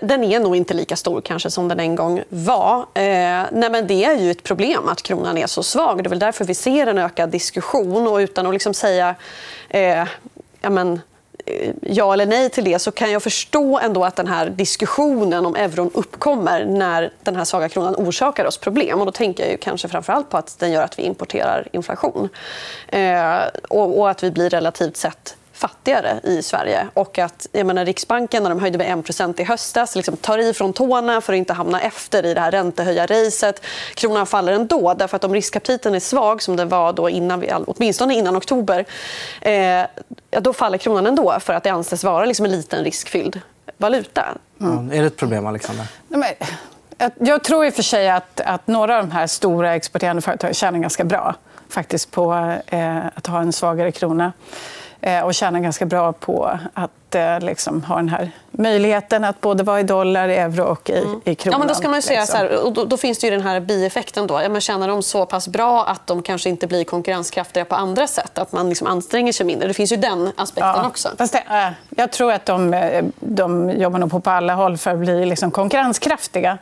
den 0.00 0.24
är 0.24 0.40
nog 0.40 0.56
inte 0.56 0.74
lika 0.74 0.96
stor 0.96 1.20
kanske 1.20 1.50
som 1.50 1.68
den 1.68 1.80
en 1.80 1.96
gång 1.96 2.22
var. 2.28 2.78
Eh, 2.78 3.44
nej, 3.52 3.70
men 3.70 3.86
det 3.86 4.04
är 4.04 4.16
ju 4.16 4.30
ett 4.30 4.42
problem 4.42 4.88
att 4.88 5.02
kronan 5.02 5.38
är 5.38 5.46
så 5.46 5.62
svag. 5.62 6.02
Det 6.02 6.06
är 6.06 6.10
väl 6.10 6.18
därför 6.18 6.44
vi 6.44 6.54
ser 6.54 6.86
en 6.86 6.98
ökad 6.98 7.30
diskussion. 7.30 8.06
Och 8.06 8.16
utan 8.16 8.46
att 8.46 8.52
liksom 8.52 8.74
säga 8.74 9.14
eh, 9.68 10.04
ja, 10.60 10.70
men, 10.70 11.00
ja 11.80 12.12
eller 12.12 12.26
nej 12.26 12.50
till 12.50 12.64
det 12.64 12.78
så 12.78 12.90
kan 12.90 13.12
jag 13.12 13.22
förstå 13.22 13.78
ändå 13.78 14.04
att 14.04 14.16
den 14.16 14.26
här 14.26 14.50
diskussionen 14.50 15.46
om 15.46 15.56
euron 15.56 15.90
uppkommer 15.94 16.64
när 16.64 17.12
den 17.22 17.36
här 17.36 17.44
svaga 17.44 17.68
kronan 17.68 17.94
orsakar 17.96 18.44
oss 18.44 18.58
problem. 18.58 19.00
Och 19.00 19.06
då 19.06 19.12
tänker 19.12 19.42
jag 19.42 19.52
ju 19.52 19.58
kanske 19.58 19.88
framförallt 19.88 20.30
på 20.30 20.36
att 20.36 20.58
den 20.58 20.72
gör 20.72 20.82
att 20.82 20.98
vi 20.98 21.02
importerar 21.02 21.68
inflation. 21.72 22.28
Eh, 22.88 23.38
och, 23.68 23.98
och, 23.98 24.10
att 24.10 24.22
vi 24.22 24.30
blir 24.30 24.50
relativt 24.50 24.96
sett 24.96 25.36
fattigare 25.58 26.20
i 26.22 26.42
Sverige. 26.42 26.86
Och 26.94 27.18
att, 27.18 27.46
jag 27.52 27.66
menar, 27.66 27.84
Riksbanken 27.84 28.42
när 28.42 28.50
de 28.50 28.60
höjde 28.60 28.78
med 28.78 28.98
1% 29.04 29.40
i 29.40 29.44
höstas 29.44 29.96
liksom 29.96 30.16
tar 30.16 30.38
i 30.38 30.52
från 30.52 30.72
tårna 30.72 31.20
för 31.20 31.32
att 31.32 31.36
inte 31.36 31.52
hamna 31.52 31.80
efter 31.80 32.26
i 32.26 32.34
det 32.34 32.40
här 32.40 32.50
räntehöjarracet. 32.50 33.62
Kronan 33.94 34.26
faller 34.26 34.52
ändå. 34.52 34.94
Därför 34.94 35.16
att 35.16 35.24
om 35.24 35.34
riskaptiten 35.34 35.94
är 35.94 36.00
svag, 36.00 36.42
som 36.42 36.56
den 36.56 36.68
var 36.68 36.92
då 36.92 37.10
innan 37.10 37.40
vi, 37.40 37.52
åtminstone 37.66 38.14
innan 38.14 38.36
oktober 38.36 38.84
eh, 39.40 39.54
ja, 40.30 40.40
då 40.40 40.52
faller 40.52 40.78
kronan 40.78 41.06
ändå 41.06 41.40
för 41.40 41.52
att 41.52 41.64
det 41.64 41.70
anses 41.70 42.04
vara 42.04 42.24
liksom 42.24 42.46
en 42.46 42.52
liten 42.52 42.84
riskfylld 42.84 43.40
valuta. 43.76 44.24
Mm. 44.60 44.92
är 44.92 45.00
det 45.00 45.06
ett 45.06 45.16
problem, 45.16 45.46
Alexander? 45.46 45.86
Nej, 46.08 46.36
men... 46.38 46.48
Jag 47.18 47.44
tror 47.44 47.66
i 47.66 47.70
och 47.70 47.74
för 47.74 47.82
sig 47.82 48.10
att, 48.10 48.40
att 48.40 48.66
några 48.66 48.98
av 48.98 49.02
de 49.02 49.10
här 49.10 49.26
stora 49.26 49.74
exporterande 49.74 50.22
företagen 50.22 50.54
tjänar 50.54 50.78
ganska 50.78 51.04
bra 51.04 51.34
faktiskt 51.68 52.10
på 52.10 52.56
eh, 52.66 53.06
att 53.14 53.26
ha 53.26 53.40
en 53.40 53.52
svagare 53.52 53.92
krona. 53.92 54.32
Eh, 55.00 55.20
och 55.20 55.34
tjänar 55.34 55.60
ganska 55.60 55.86
bra 55.86 56.12
på 56.12 56.58
att 56.74 57.14
eh, 57.14 57.40
liksom, 57.40 57.82
ha 57.82 57.96
den 57.96 58.08
här 58.08 58.30
möjligheten 58.50 59.24
att 59.24 59.40
både 59.40 59.62
vara 59.62 59.80
i 59.80 59.82
dollar, 59.82 60.28
euro 60.28 60.64
och 60.64 60.90
i, 60.90 60.98
mm. 60.98 61.20
i 61.24 61.34
kronan. 61.34 61.54
Ja, 61.54 61.58
men 61.58 61.68
då 61.68 61.74
ska 61.74 61.88
man 61.88 62.02
säga 62.02 62.20
liksom. 62.20 62.38
så 62.38 62.44
här, 62.44 62.64
och 62.64 62.72
då, 62.72 62.84
då, 62.84 62.96
finns 62.96 63.18
det 63.18 63.26
ju 63.26 63.30
den 63.30 63.42
här 63.42 63.60
bieffekten. 63.60 64.26
Då. 64.26 64.42
Ja, 64.42 64.48
men 64.48 64.60
tjänar 64.60 64.88
de 64.88 65.02
så 65.02 65.26
pass 65.26 65.48
bra 65.48 65.84
att 65.84 66.06
de 66.06 66.22
kanske 66.22 66.48
inte 66.48 66.66
blir 66.66 66.84
konkurrenskraftiga 66.84 67.64
på 67.64 67.74
andra 67.74 68.06
sätt? 68.06 68.38
Att 68.38 68.52
man 68.52 68.68
liksom 68.68 68.86
anstränger 68.86 69.32
sig 69.32 69.46
mindre. 69.46 69.68
Det 69.68 69.74
finns 69.74 69.92
ju 69.92 69.96
den 69.96 70.32
aspekten 70.36 70.74
ja, 70.76 70.86
också. 70.86 71.08
Fast 71.18 71.32
det, 71.32 71.44
äh, 71.50 71.72
jag 71.96 72.12
tror 72.12 72.32
att 72.32 72.46
de, 72.46 72.74
de 73.20 73.70
jobbar 73.70 73.98
nog 73.98 74.10
på, 74.10 74.20
på 74.20 74.30
alla 74.30 74.54
håll 74.54 74.76
för 74.78 74.90
att 74.90 74.98
bli 74.98 75.26
liksom 75.26 75.50
konkurrenskraftiga. 75.50 76.58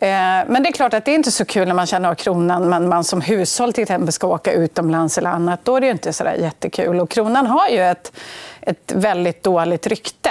Eh, 0.00 0.08
men 0.46 0.62
det 0.62 0.68
är 0.68 0.72
klart 0.72 0.94
att 0.94 1.04
det 1.04 1.10
är 1.10 1.14
inte 1.14 1.32
så 1.32 1.44
kul 1.44 1.68
när 1.68 1.74
man 1.74 1.86
känner 1.86 2.08
av 2.08 2.14
kronan 2.14 2.68
men 2.68 2.88
man 2.88 3.04
som 3.04 3.20
hushåll 3.20 3.72
till 3.72 3.82
exempel 3.82 4.12
ska 4.12 4.26
åka 4.26 4.52
utomlands 4.52 5.18
eller 5.18 5.30
annat. 5.30 5.60
Då 5.64 5.76
är 5.76 5.80
det 5.80 5.90
inte 5.90 6.12
så 6.12 6.24
jättekul. 6.24 7.00
Och 7.00 7.10
kronan 7.10 7.46
har 7.46 7.68
ju 7.68 7.82
ett, 7.82 8.12
ett 8.60 8.92
väldigt 8.94 9.42
dåligt 9.42 9.86
rykte. 9.86 10.30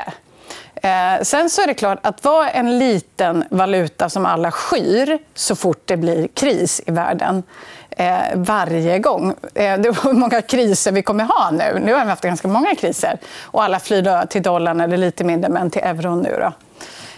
Eh, 0.76 1.22
sen 1.22 1.50
så 1.50 1.62
är 1.62 1.68
det 1.68 1.74
klart 1.74 2.00
att 2.02 2.24
vara 2.24 2.50
en 2.50 2.80
liten 2.80 3.44
valuta 3.50 4.10
som 4.10 4.26
alla 4.26 4.52
skyr 4.52 5.20
så 5.34 5.56
fort 5.56 5.82
det 5.86 5.98
blir 5.98 6.28
kris 6.28 6.82
i 6.86 6.92
världen 6.92 7.44
eh, 7.90 8.18
varje 8.36 9.00
gång. 9.00 9.36
Eh, 9.54 9.78
det 9.78 10.04
var 10.04 10.14
många 10.14 10.42
kriser 10.42 10.92
vi 10.92 11.02
kommer 11.02 11.24
ha 11.24 11.52
nu. 11.52 11.82
Nu 11.86 11.94
har 11.94 12.04
vi 12.04 12.10
haft 12.10 12.24
ganska 12.24 12.48
många 12.48 12.76
kriser. 12.76 13.18
Och 13.42 13.64
alla 13.64 13.80
flyr 13.80 14.26
till 14.26 14.44
dollarn, 14.44 14.82
eller 14.82 14.98
lite 14.98 15.24
mindre, 15.24 15.50
men 15.50 15.70
till 15.70 15.82
euron 15.82 16.22
nu. 16.22 16.38
Då. 16.40 16.54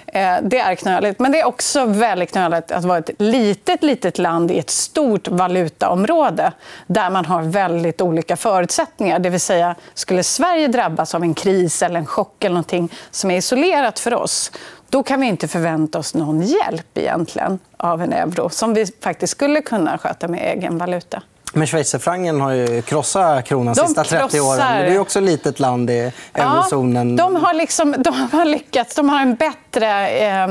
Eh, 0.07 0.37
det 0.41 0.59
är 0.59 0.75
knöligt. 0.75 1.19
Men 1.19 1.31
det 1.31 1.39
är 1.39 1.45
också 1.45 1.85
väldigt 1.85 2.31
knöligt 2.31 2.71
att 2.71 2.85
vara 2.85 2.97
ett 2.97 3.09
litet, 3.17 3.83
litet 3.83 4.17
land 4.17 4.51
i 4.51 4.59
ett 4.59 4.69
stort 4.69 5.27
valutaområde 5.27 6.51
där 6.87 7.09
man 7.09 7.25
har 7.25 7.41
väldigt 7.41 8.01
olika 8.01 8.37
förutsättningar. 8.37 9.19
Det 9.19 9.29
vill 9.29 9.39
säga, 9.39 9.75
skulle 9.93 10.23
Sverige 10.23 10.67
drabbas 10.67 11.15
av 11.15 11.23
en 11.23 11.33
kris 11.33 11.83
eller 11.83 11.99
en 11.99 12.05
chock 12.05 12.43
eller 12.43 12.53
någonting 12.53 12.91
som 13.11 13.31
är 13.31 13.37
isolerat 13.37 13.99
för 13.99 14.13
oss 14.13 14.51
då 14.89 15.03
kan 15.03 15.21
vi 15.21 15.27
inte 15.27 15.47
förvänta 15.47 15.99
oss 15.99 16.13
någon 16.13 16.41
hjälp 16.41 16.97
egentligen 16.97 17.59
av 17.77 18.01
en 18.01 18.13
euro 18.13 18.49
som 18.49 18.73
vi 18.73 18.85
faktiskt 19.01 19.31
skulle 19.31 19.61
kunna 19.61 19.97
sköta 19.97 20.27
med 20.27 20.57
egen 20.57 20.77
valuta. 20.77 21.23
Men 21.53 21.67
schweizerfrancen 21.67 22.41
har 22.41 22.51
ju 22.51 22.81
krossat 22.81 23.45
kronan 23.45 23.73
de 23.73 23.87
sista 23.87 24.03
30 24.03 24.39
åren. 24.39 24.57
Men 24.57 24.85
det 24.85 24.95
är 24.95 24.99
också 24.99 25.19
ett 25.19 25.25
litet 25.25 25.59
land 25.59 25.89
i 25.89 26.11
eurozonen. 26.33 27.17
Ja, 27.17 27.23
de, 27.23 27.35
har 27.35 27.53
liksom, 27.53 27.95
de 27.97 28.29
har 28.31 28.45
lyckats. 28.45 28.95
De 28.95 29.09
har 29.09 29.21
en 29.21 29.35
bättre 29.35 30.09
eh, 30.09 30.47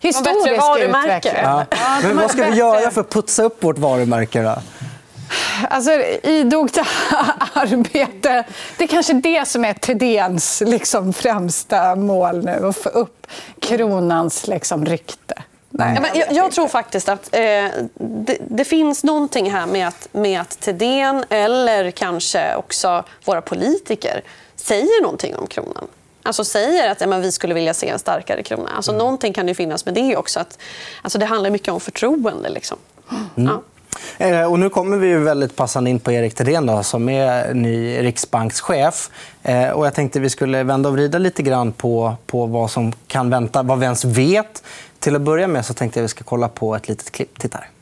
historisk 0.00 0.62
utveckling. 0.78 1.32
Ja. 1.42 1.64
Ja, 1.70 1.76
Men 2.02 2.16
vad 2.16 2.30
ska 2.30 2.44
vi 2.44 2.56
göra 2.56 2.90
för 2.90 3.00
att 3.00 3.10
putsa 3.10 3.42
upp 3.42 3.64
vårt 3.64 3.78
varumärke? 3.78 4.42
Då? 4.42 4.54
Alltså, 5.70 5.90
idogt 6.22 6.78
arbete. 7.52 8.44
Det 8.76 8.84
är 8.84 8.88
kanske 8.88 9.12
det 9.12 9.48
som 9.48 9.64
är 9.64 9.74
Thedéens 9.74 10.62
liksom, 10.66 11.12
främsta 11.12 11.96
mål 11.96 12.44
nu. 12.44 12.66
Att 12.68 12.76
få 12.76 12.88
upp 12.88 13.26
kronans 13.60 14.46
liksom, 14.46 14.86
rykte. 14.86 15.42
Nej. 15.70 15.98
Ja, 16.02 16.08
jag, 16.14 16.32
jag, 16.32 16.52
tror 16.52 16.68
faktiskt 16.68 17.08
att 17.08 17.34
eh, 17.34 17.40
det, 17.94 18.38
det, 18.48 18.64
finns 18.64 19.04
någonting 19.04 19.50
här 19.50 19.66
med 19.66 19.88
att, 19.88 20.08
med 20.12 20.40
att 20.40 20.60
Thedéen 20.60 21.24
eller 21.28 21.90
kanske 21.90 22.54
också 22.54 23.04
våra 23.24 23.42
politiker 23.42 24.22
säger 24.56 25.02
någonting 25.02 25.36
om 25.36 25.46
kronan. 25.46 25.88
Alltså 26.22 26.44
säger 26.44 26.90
att 26.90 27.00
ja, 27.00 27.06
men 27.06 27.22
vi 27.22 27.32
skulle 27.32 27.54
vilja 27.54 27.74
se 27.74 27.88
en 27.88 27.98
starkare 27.98 28.42
krona. 28.42 28.70
Alltså, 28.76 28.90
mm. 28.90 28.98
Någonting 28.98 29.32
kan 29.32 29.46
det 29.46 29.54
finnas 29.54 29.84
med 29.84 29.94
det 29.94 30.16
också. 30.16 30.40
Att, 30.40 30.58
alltså, 31.02 31.18
det 31.18 31.26
handlar 31.26 31.50
mycket 31.50 31.68
om 31.68 31.80
förtroende. 31.80 32.48
Liksom. 32.48 32.78
Mm. 33.36 33.50
Ja. 33.52 33.62
Eh, 34.18 34.42
och 34.42 34.58
nu 34.58 34.68
kommer 34.68 34.96
vi 34.96 35.08
ju 35.08 35.18
väldigt 35.18 35.56
passande 35.56 35.90
in 35.90 36.00
på 36.00 36.12
Erik 36.12 36.34
Thedéen 36.34 36.84
som 36.84 37.08
är 37.08 37.54
ny 37.54 37.98
riksbankschef. 37.98 39.10
Eh, 39.42 39.70
och 39.70 39.86
jag 39.86 39.94
tänkte 39.94 40.20
vi 40.20 40.30
skulle 40.30 40.62
vända 40.62 40.88
och 40.88 40.94
vrida 40.94 41.18
lite 41.18 41.42
grann 41.42 41.72
på, 41.72 42.16
på 42.26 42.46
vad 42.46 42.70
som 42.70 42.92
kan 43.06 43.30
vänta, 43.30 43.62
vad 43.62 43.78
vi 43.78 43.84
ens 43.84 44.04
vet. 44.04 44.62
Till 44.98 45.16
att 45.16 45.22
börja 45.22 45.48
med 45.48 45.64
så 45.64 45.74
tänkte 45.74 46.00
jag 46.00 46.02
vi 46.02 46.08
ska 46.08 46.24
kolla 46.24 46.48
på 46.48 46.76
ett 46.76 46.88
litet 46.88 47.10
klipp. 47.10 47.38
Titta 47.38 47.58
här. 47.58 47.77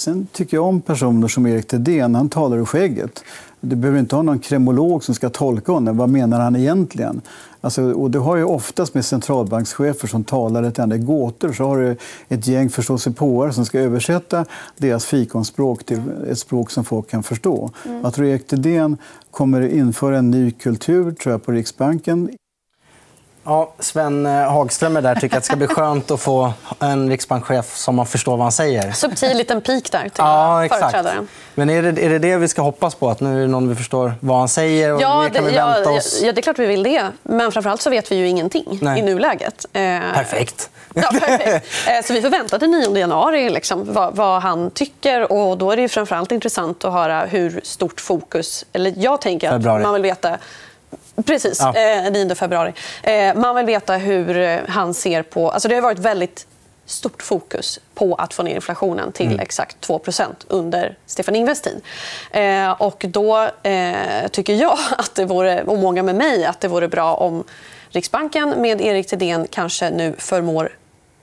Sen 0.00 0.26
tycker 0.32 0.56
jag 0.56 0.64
om 0.64 0.80
personer 0.80 1.28
som 1.28 1.46
Erik 1.46 1.66
Thedéen. 1.66 2.14
Han 2.14 2.28
talar 2.28 2.56
ur 2.56 2.64
skägget. 2.64 3.24
Du 3.60 3.76
behöver 3.76 4.00
inte 4.00 4.16
ha 4.16 4.22
någon 4.22 4.38
kremolog 4.38 5.04
som 5.04 5.14
ska 5.14 5.30
tolka 5.30 5.72
honom. 5.72 5.96
Vad 5.96 6.08
menar 6.08 6.40
han 6.40 6.56
egentligen? 6.56 7.20
Alltså, 7.60 7.92
och 7.92 8.10
det 8.10 8.18
har 8.18 8.36
ju 8.36 8.44
oftast 8.44 8.94
med 8.94 9.04
centralbankschefer 9.04 10.08
som 10.08 10.24
talar 10.24 10.62
ett 10.62 10.78
enda 10.78 10.96
gåtor. 10.96 11.52
Så 11.52 11.64
har 11.64 11.78
du 11.78 11.96
ett 12.28 12.46
gäng 12.46 12.70
förståsigpåare 12.70 13.52
som 13.52 13.64
ska 13.64 13.78
översätta 13.80 14.44
deras 14.76 15.04
fikonspråk 15.04 15.84
till 15.84 16.00
ett 16.30 16.38
språk 16.38 16.70
som 16.70 16.84
folk 16.84 17.10
kan 17.10 17.22
förstå. 17.22 17.70
Mm. 17.86 18.00
Jag 18.02 18.14
tror 18.14 18.26
Erik 18.26 18.46
Thedéen 18.46 18.96
kommer 19.30 19.60
införa 19.60 20.18
en 20.18 20.30
ny 20.30 20.50
kultur 20.50 21.12
tror 21.12 21.32
jag, 21.32 21.42
på 21.42 21.52
Riksbanken. 21.52 22.30
Ja, 23.44 23.72
Sven 23.78 24.26
eh, 24.26 24.52
Hagström 24.52 24.96
är 24.96 25.02
där 25.02 25.14
tycker 25.14 25.36
att 25.36 25.42
det 25.42 25.46
ska 25.46 25.56
bli 25.56 25.66
skönt 25.66 26.10
att 26.10 26.20
få 26.20 26.52
en 26.80 27.10
riksbankschef 27.10 27.76
som 27.76 27.94
man 27.94 28.06
förstår 28.06 28.32
vad 28.32 28.40
han 28.40 28.52
säger. 28.52 28.92
Subtil 28.92 29.36
liten 29.36 29.60
pik 29.60 29.92
där 29.92 30.02
till 30.02 30.10
ja, 30.16 30.66
företrädaren. 30.70 31.28
Men 31.54 31.70
är 31.70 31.82
det, 31.82 32.06
är 32.06 32.10
det 32.10 32.18
det 32.18 32.36
vi 32.36 32.48
ska 32.48 32.62
hoppas 32.62 32.94
på? 32.94 33.10
Att 33.10 33.20
nu 33.20 33.36
är 33.36 33.40
det 33.40 33.46
någon 33.46 33.68
vi 33.68 33.74
förstår 33.74 34.14
vad 34.20 34.38
han 34.38 34.48
säger? 34.48 34.94
Och 34.94 35.02
ja, 35.02 35.22
det, 35.22 35.30
kan 35.30 35.46
vi 35.46 35.52
vänta 35.52 35.90
oss? 35.90 36.20
ja, 36.22 36.32
det 36.32 36.40
är 36.40 36.42
klart 36.42 36.58
vi 36.58 36.66
vill 36.66 36.82
det. 36.82 37.02
Men 37.22 37.52
framförallt 37.52 37.82
så 37.82 37.90
vet 37.90 38.12
vi 38.12 38.16
ju 38.16 38.28
ingenting 38.28 38.78
Nej. 38.82 38.98
i 38.98 39.02
nuläget. 39.02 39.66
Eh, 39.72 39.80
perfekt. 40.14 40.70
Ja, 40.94 41.10
perfekt. 41.20 41.66
Eh, 41.88 42.04
så 42.04 42.12
vi 42.12 42.22
får 42.22 42.30
vänta 42.30 42.58
till 42.58 42.70
9 42.70 42.96
januari 42.96 43.50
liksom, 43.50 43.92
vad, 43.92 44.16
vad, 44.16 44.42
han 44.42 44.70
tycker. 44.70 45.32
Och 45.32 45.58
då 45.58 45.70
är 45.70 45.76
det 45.76 45.88
framförallt 45.88 46.32
intressant 46.32 46.84
att 46.84 46.92
höra 46.92 47.24
hur 47.24 47.60
stort 47.64 48.00
fokus... 48.00 48.64
Eller 48.72 48.94
jag 48.96 49.20
tänker 49.20 49.50
att 49.50 49.82
man 49.82 49.92
vill 49.92 50.02
veta 50.02 50.38
Precis, 51.26 51.60
ja. 51.60 51.74
eh, 52.06 52.12
9 52.12 52.34
februari. 52.34 52.72
Eh, 53.02 53.34
man 53.34 53.56
vill 53.56 53.66
veta 53.66 53.96
hur 53.96 54.60
han 54.68 54.94
ser 54.94 55.22
på... 55.22 55.50
Alltså 55.50 55.68
det 55.68 55.74
har 55.74 55.82
varit 55.82 55.98
väldigt 55.98 56.46
stort 56.90 57.22
fokus 57.22 57.80
på 57.94 58.14
att 58.14 58.34
få 58.34 58.42
ner 58.42 58.54
inflationen 58.54 59.12
till 59.12 59.26
mm. 59.26 59.40
exakt 59.40 59.88
2% 59.88 60.24
under 60.48 60.96
Stefan 61.06 61.36
Ingves 61.36 61.62
tid. 61.62 61.80
Eh, 62.30 62.70
och 62.70 63.04
då 63.08 63.48
eh, 63.62 64.28
tycker 64.30 64.54
jag, 64.54 64.78
att 64.98 65.14
det 65.14 65.24
vore, 65.24 65.62
och 65.62 65.78
många 65.78 66.02
med 66.02 66.14
mig, 66.14 66.44
att 66.44 66.60
det 66.60 66.68
vore 66.68 66.88
bra 66.88 67.14
om 67.14 67.44
Riksbanken 67.92 68.54
med 68.58 68.80
Erik 68.80 69.06
Thedéen 69.06 69.46
kanske 69.50 69.90
nu 69.90 70.14
förmår 70.18 70.72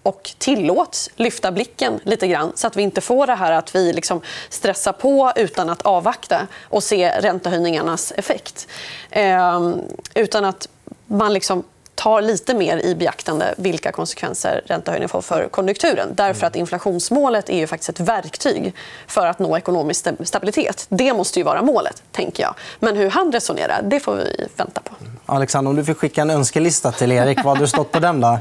och 0.08 0.32
tillåts 0.38 1.10
lyfta 1.16 1.52
blicken 1.52 2.00
lite 2.04 2.28
grann 2.28 2.52
så 2.56 2.68
att 2.68 2.76
vi 2.76 2.82
inte 2.82 3.02
får 3.02 3.28
det 3.28 3.36
här 3.36 3.52
att 3.52 3.76
vi 3.76 3.94
liksom 3.94 4.22
stressar 4.50 4.94
på 4.94 5.32
utan 5.36 5.70
att 5.70 5.82
avvakta 5.82 6.48
och 6.64 6.84
se 6.84 7.10
räntehöjningarnas 7.10 8.14
effekt. 8.16 8.68
Eh, 9.10 9.76
utan 10.14 10.46
att 10.46 10.68
man 11.06 11.34
liksom 11.34 11.64
tar 11.96 12.22
lite 12.22 12.54
mer 12.54 12.78
i 12.78 12.96
beaktande 12.96 13.54
vilka 13.58 13.92
konsekvenser 13.92 14.62
räntehöjningen 14.66 15.10
får 15.10 15.22
för 15.22 15.48
konjunkturen. 15.52 16.08
Därför 16.16 16.48
att 16.48 16.56
inflationsmålet 16.56 17.50
är 17.50 17.58
ju 17.58 17.68
faktiskt 17.68 17.90
ett 17.90 18.00
verktyg 18.00 18.74
för 19.08 19.28
att 19.28 19.40
nå 19.40 19.58
ekonomisk 19.58 20.08
stabilitet. 20.24 20.86
Det 20.90 21.14
måste 21.14 21.40
ju 21.40 21.44
vara 21.44 21.62
målet, 21.62 22.04
tänker 22.12 22.44
jag. 22.44 22.56
Men 22.80 22.96
hur 22.96 23.10
han 23.10 23.32
resonerar, 23.32 23.82
det 23.84 24.00
får 24.00 24.16
vi 24.16 24.48
vänta 24.56 24.82
på. 24.82 24.96
Alexander, 25.26 25.70
om 25.70 25.76
du 25.76 25.86
fick 25.86 25.98
skicka 25.98 26.22
en 26.22 26.30
önskelista 26.30 26.92
till 26.92 27.12
Erik, 27.12 27.38
vad 27.38 27.46
hade 27.46 27.60
du 27.60 27.68
stått 27.68 27.92
på 27.92 28.00
den? 28.00 28.22
Då? 28.22 28.40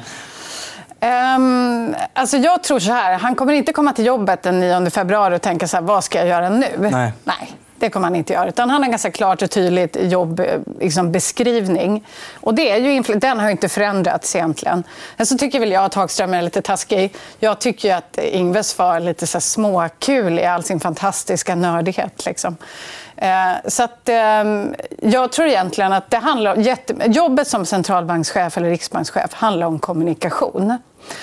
Um, 1.06 1.94
alltså 2.12 2.36
jag 2.36 2.62
tror 2.62 2.78
så 2.78 2.92
här. 2.92 3.18
Han 3.18 3.34
kommer 3.34 3.52
inte 3.52 3.72
komma 3.72 3.92
till 3.92 4.06
jobbet 4.06 4.42
den 4.42 4.60
9 4.60 4.90
februari 4.90 5.36
och 5.36 5.42
tänka 5.42 5.68
så 5.68 5.76
här, 5.76 5.84
vad 5.84 6.04
ska 6.04 6.18
jag 6.18 6.28
göra 6.28 6.48
nu. 6.48 6.66
Nej. 6.78 7.12
Nej. 7.24 7.56
Det 7.78 7.90
kommer 7.90 8.06
han 8.06 8.16
inte 8.16 8.32
göra. 8.32 8.48
Utan 8.48 8.70
han 8.70 8.80
har 8.82 8.86
en 8.86 8.90
ganska 8.90 9.10
klart 9.10 9.42
och 9.42 9.50
tydligt 9.50 9.96
jobbeskrivning. 10.00 11.94
Liksom, 11.94 12.04
och 12.40 12.54
det 12.54 12.70
är 12.70 12.76
ju, 12.76 13.02
den 13.02 13.40
har 13.40 13.50
inte 13.50 13.68
förändrats 13.68 14.36
egentligen. 14.36 14.84
Men 15.16 15.26
så 15.26 15.38
tycker 15.38 15.60
väl 15.60 15.72
jag 15.72 15.84
att 15.84 15.94
Hagström 15.94 16.34
är 16.34 16.42
lite 16.42 16.62
taskig. 16.62 17.14
Jag 17.38 17.58
tycker 17.58 17.94
att 17.94 18.18
Ingves 18.18 18.78
var 18.78 19.00
lite 19.00 19.26
så 19.26 19.40
småkul 19.40 20.38
i 20.38 20.44
all 20.44 20.62
sin 20.62 20.80
fantastiska 20.80 21.54
nördighet. 21.54 22.26
Liksom. 22.26 22.56
Eh, 23.16 23.52
så 23.66 23.82
att, 23.82 24.08
ehm, 24.08 24.74
jag 25.02 25.32
tror 25.32 25.46
egentligen 25.46 25.92
att 25.92 26.10
det 26.10 26.18
handlar 26.18 26.56
jätte... 26.56 26.94
jobbet 27.06 27.48
som 27.48 27.66
centralbankschef 27.66 28.56
eller 28.56 28.68
riksbankschef 28.68 29.32
handlar 29.32 29.66
om 29.66 29.78
kommunikation. 29.78 30.78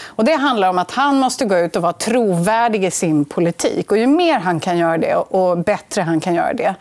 Och 0.05 0.25
det 0.25 0.33
handlar 0.33 0.69
om 0.69 0.77
att 0.77 0.91
han 0.91 1.19
måste 1.19 1.45
gå 1.45 1.57
ut 1.57 1.75
och 1.75 1.81
vara 1.81 1.93
trovärdig 1.93 2.85
i 2.85 2.91
sin 2.91 3.25
politik. 3.25 3.91
Och 3.91 3.97
ju 3.97 4.07
mer 4.07 4.39
han 4.39 4.59
kan 4.59 4.77
göra 4.77 4.97
det 4.97 5.15
och 5.15 5.57
bättre 5.57 6.01
han 6.01 6.19
kan 6.19 6.35
göra 6.35 6.53
det, 6.53 6.75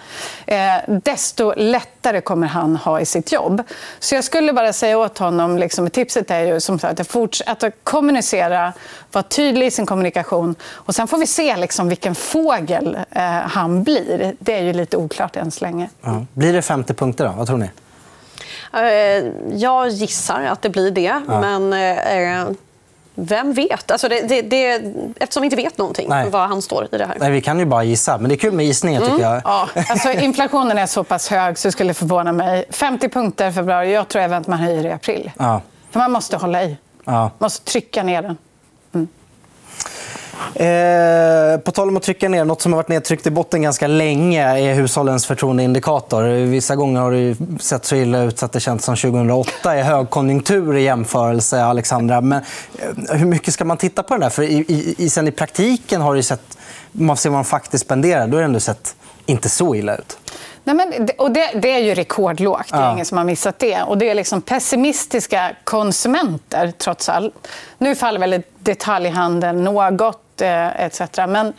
eh, 0.47 0.95
desto 1.05 1.53
lättare 1.57 2.21
kommer 2.21 2.47
han 2.47 2.77
ha 2.77 3.01
i 3.01 3.07
sitt 3.07 3.33
jobb. 3.33 3.63
Så 3.99 4.15
jag 4.15 4.25
skulle 4.25 4.53
bara 4.53 4.73
säga 4.73 4.99
åt 4.99 5.19
honom, 5.19 5.59
liksom, 5.59 5.91
tipset 5.91 6.31
är 6.31 6.41
ju 6.41 6.61
som 6.61 6.79
sagt, 6.79 7.01
att, 7.01 7.09
fortsätta 7.09 7.67
att 7.67 7.75
kommunicera, 7.83 8.73
vara 9.13 9.23
tydlig 9.23 9.67
i 9.67 9.71
sin 9.71 9.87
kommunikation. 9.87 10.55
Och 10.71 10.95
sen 10.95 11.09
får 11.09 11.19
vi 11.19 11.27
se 11.27 11.57
liksom, 11.57 11.89
vilken 11.89 12.15
fågel 12.15 12.99
eh, 13.11 13.23
han 13.31 13.83
blir. 13.83 14.35
Det 14.39 14.55
är 14.55 14.63
ju 14.63 14.73
lite 14.73 14.97
oklart 14.97 15.37
än 15.37 15.51
så 15.51 15.65
länge. 15.65 15.89
Ja. 16.03 16.27
Blir 16.33 16.53
det 16.53 16.63
50 16.63 16.95
punkter? 16.95 17.25
Då? 17.25 17.33
Vad 17.37 17.47
tror 17.47 17.59
ni? 17.59 17.71
Eh, 18.73 19.25
jag 19.57 19.89
gissar 19.89 20.43
att 20.43 20.63
det 20.63 20.71
blir 20.71 20.91
det. 20.91 21.21
Ja. 21.29 21.41
Men 21.41 21.73
eh, 21.73 22.47
vem 23.15 23.53
vet? 23.53 23.91
Alltså 23.91 24.09
det, 24.09 24.21
det, 24.21 24.43
det, 24.43 24.83
eftersom 25.21 25.41
vi 25.41 25.47
inte 25.47 25.57
vet 25.57 25.79
någonting 25.79 26.07
Nej. 26.09 26.31
vad 26.31 26.49
han 26.49 26.63
står 26.63 26.89
i 26.93 26.99
det 26.99 27.07
här. 27.07 27.17
Nej, 27.21 27.31
vi 27.31 27.41
kan 27.41 27.59
ju 27.59 27.65
bara 27.65 27.85
gissa, 27.85 28.19
men 28.19 28.29
det 28.29 28.35
är 28.35 28.37
kul 28.37 28.53
med 28.53 28.67
gissningar. 28.67 29.01
Mm. 29.01 29.13
tycker 29.13 29.31
jag. 29.31 29.43
Ja. 29.45 29.69
Alltså, 29.89 30.13
inflationen 30.13 30.79
är 30.79 30.87
så 30.87 31.05
pass 31.05 31.29
hög 31.29 31.59
så 31.59 31.69
det 31.69 31.73
skulle 31.73 31.95
förvåna 31.95 32.33
mig. 32.33 32.65
50 32.71 33.09
punkter 33.09 33.49
i 33.49 33.53
februari. 33.53 33.93
Jag 33.93 34.09
tror 34.09 34.23
även 34.23 34.41
att 34.41 34.47
man 34.47 34.59
höjer 34.59 34.87
i 34.87 34.93
april. 34.93 35.31
Ja. 35.39 35.61
För 35.91 36.01
man 36.01 36.13
måste 36.13 36.37
hålla 36.37 36.65
i. 36.65 36.77
Ja. 37.05 37.13
Man 37.13 37.31
måste 37.39 37.73
trycka 37.73 38.03
ner 38.03 38.23
den. 38.23 38.37
Eh, 40.55 41.59
på 41.59 41.71
tal 41.71 41.89
om 41.89 41.97
att 41.97 42.03
trycka 42.03 42.29
ner, 42.29 42.45
något 42.45 42.63
som 42.63 42.73
har 42.73 42.77
varit 42.77 42.89
nedtryckt 42.89 43.27
i 43.27 43.31
botten 43.31 43.63
ganska 43.63 43.87
länge 43.87 44.43
är 44.59 44.75
hushållens 44.75 45.27
förtroendeindikator. 45.27 46.23
Vissa 46.47 46.77
gånger 46.77 47.01
har 47.01 47.13
det 47.13 47.37
sett 47.63 47.85
så 47.85 47.97
illa 47.97 48.23
ut 48.23 48.43
att 48.43 48.53
det 48.53 48.61
känns 48.61 48.85
som 48.85 48.97
2008 48.97 49.75
är 49.75 49.83
högkonjunktur 49.83 50.77
i 50.77 50.83
jämförelse. 50.83 51.65
Alexandra. 51.65 52.21
Men 52.21 52.43
eh, 52.79 53.17
hur 53.17 53.27
mycket 53.27 53.55
ska 53.55 53.65
man 53.65 53.77
titta 53.77 54.03
på 54.03 54.15
den 54.15 54.21
där? 54.21 54.31
För 54.31 54.43
i, 54.43 54.65
i, 54.69 54.95
i, 54.99 55.11
sen 55.11 55.29
i 55.29 55.31
praktiken 55.31 56.01
har 56.01 56.15
det 56.15 56.23
sett, 56.23 56.59
man 56.93 57.17
ser 57.17 57.31
vad 57.31 57.37
man 57.37 57.45
faktiskt 57.45 57.85
spenderar, 57.85 58.27
då 58.27 58.37
har 58.37 58.43
det 58.43 58.45
ändå 58.45 58.61
sett 58.61 58.95
inte 59.27 59.49
så 59.49 59.75
illa 59.75 59.97
ut. 59.97 60.19
Nej, 60.65 60.77
men, 60.77 61.09
och 61.19 61.31
det, 61.31 61.51
det, 61.55 61.71
är 61.71 61.79
ju 61.79 61.95
rekordlågt. 61.95 62.69
Det 62.71 62.77
är 62.77 62.81
ja. 62.81 62.93
ingen 62.93 63.07
som 63.07 63.19
har 63.19 63.25
missat 63.25 63.59
det. 63.59 63.83
Och 63.83 63.99
det 63.99 64.11
är 64.11 64.15
liksom 64.15 64.43
pessimistiska 64.43 65.57
konsumenter, 65.65 66.73
trots 66.79 67.09
allt. 67.09 67.49
Nu 67.79 67.95
faller 67.95 68.21
väl 68.21 68.43
detaljhandeln 68.59 69.65
något, 69.65 70.21
Eh, 70.41 70.85
etc. 70.85 71.01
Men 71.29 71.53